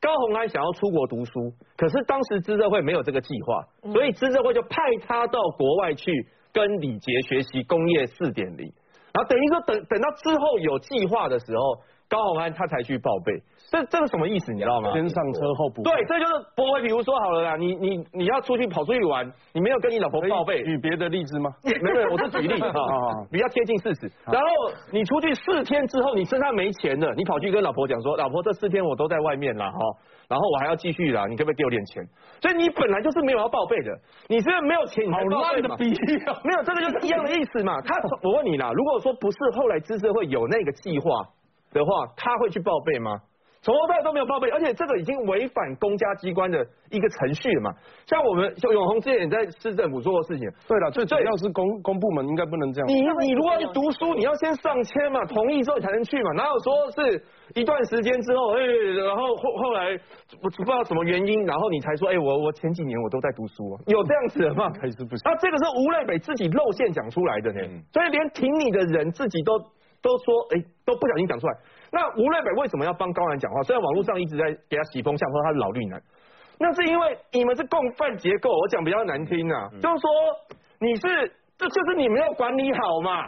[0.00, 6.10] 高鸿安想要出国读书，可是当时资社会没有这个计划，所以资社会就派他到国外去
[6.52, 8.72] 跟李杰学习工业四点零，
[9.12, 11.62] 然后等于说等等到之后有计划的时候。
[12.10, 13.40] 高鸿安他才去报备，
[13.70, 14.92] 这这个什么意思你知道吗？
[14.92, 15.82] 先上车后补。
[15.82, 16.82] 对，这就是不会。
[16.82, 20.64] 比如说好了啦，你你你要出去跑出去玩，你没有跟你老婆报备。
[20.64, 21.50] 举别的例子吗？
[21.62, 22.72] 没有，我是举例 啊，
[23.30, 24.10] 比较贴近事实。
[24.26, 24.48] 然后
[24.90, 29.78] 你出去四天之后，你身上没钱了，你跑去跟老婆讲说，老婆这四天我都在外面了哈，
[30.28, 32.02] 然后我还要继续啦，你可不可以给我点钱？
[32.40, 33.92] 所以你本来就是没有要报备的，
[34.28, 37.80] 你是没有钱你才报备的比喻 没有，这个就是一样的意思嘛。
[37.82, 41.06] 他我问你啦，如果说不是后来知识会有那个计划。
[41.72, 43.12] 的话，他会去报备吗？
[43.62, 47.70] 从头到尾都没有报备，而且这个已经违反公家机关的一个程序了嘛。
[48.06, 50.48] 像我们像永红之前也在市政府做过事情。
[50.66, 52.88] 对了，最主要是公公部门应该不能这样。
[52.88, 52.94] 你
[53.26, 56.32] 你如果要读书，你要先上签嘛，同意之后才能去嘛。
[56.32, 57.22] 哪有说是
[57.54, 58.64] 一段时间之后，哎，
[59.04, 59.92] 然后后后来
[60.40, 64.72] 我不知道什么原因，然后你才说，哎，我我前几年我都在读书，有这样子的吗？
[64.80, 65.22] 还是不是？
[65.26, 67.60] 那这个是吴瑞北自己露馅讲出来的呢，
[67.92, 69.58] 所以连挺你的人自己都
[70.00, 71.54] 都说，哎，都不小心讲出来。
[71.92, 73.62] 那吴瑞北为什么要帮高兰讲话？
[73.62, 76.00] 虽然网络上一直在给他洗风向，说他是老绿男，
[76.58, 78.50] 那是因为你们是共犯结构。
[78.50, 80.10] 我讲比较难听啊，就是说
[80.78, 83.26] 你是，这就是你没有管理好嘛，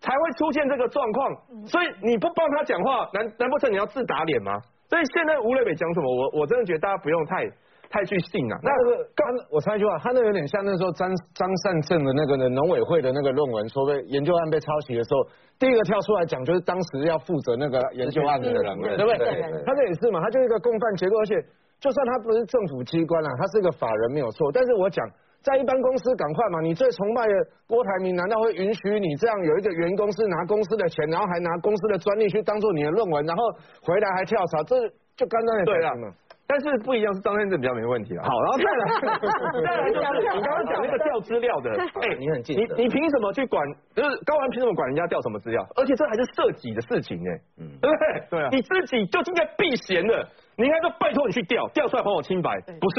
[0.00, 1.66] 才会出现这个状况。
[1.66, 4.52] 所以你不帮他讲话，难难不成你要自打脸吗？
[4.88, 7.48] 所以现在吴瑞北讲什么，我我真的觉得大家不用太
[7.92, 8.56] 太具性了。
[8.64, 15.20] 那个刚我插一句话，他那有点像那时候张张善政的那个农委会的那个论文，说被研究案被抄袭的时候，
[15.60, 19.62] 第一个跳出来讲就是当时要负责那个研究案的人，对不对？
[19.66, 21.36] 他这也是嘛，他就是一个共犯结构，而且
[21.78, 25.04] 就算他不是政府机关啊，他是一个法人没有错，但是我讲。
[25.42, 27.34] 在一般公司赶快嘛，你最崇拜的
[27.66, 33.42] 郭台铭难道会允许你这样有一个员工是拿公司的钱，然后还拿公司的专利去当做你的论文，然后
[33.82, 34.78] 回来还跳槽，这
[35.16, 35.90] 就刚刚也对了。
[36.46, 38.24] 但是不一样是张先生比较没问题啊。
[38.24, 38.82] 好，然后再来，
[39.64, 43.62] 再来就是你刚刚讲那个调资料的，哎，你很近，你你凭什么去管？
[43.94, 45.64] 就是高安凭什么管人家调什么资料？
[45.76, 47.30] 而且这还是涉及的事情哎，
[47.60, 48.26] 嗯，对不对？
[48.30, 52.96] 对啊，你自己就应该避嫌的，你应该说拜托你去调，调出来还我清白，不是。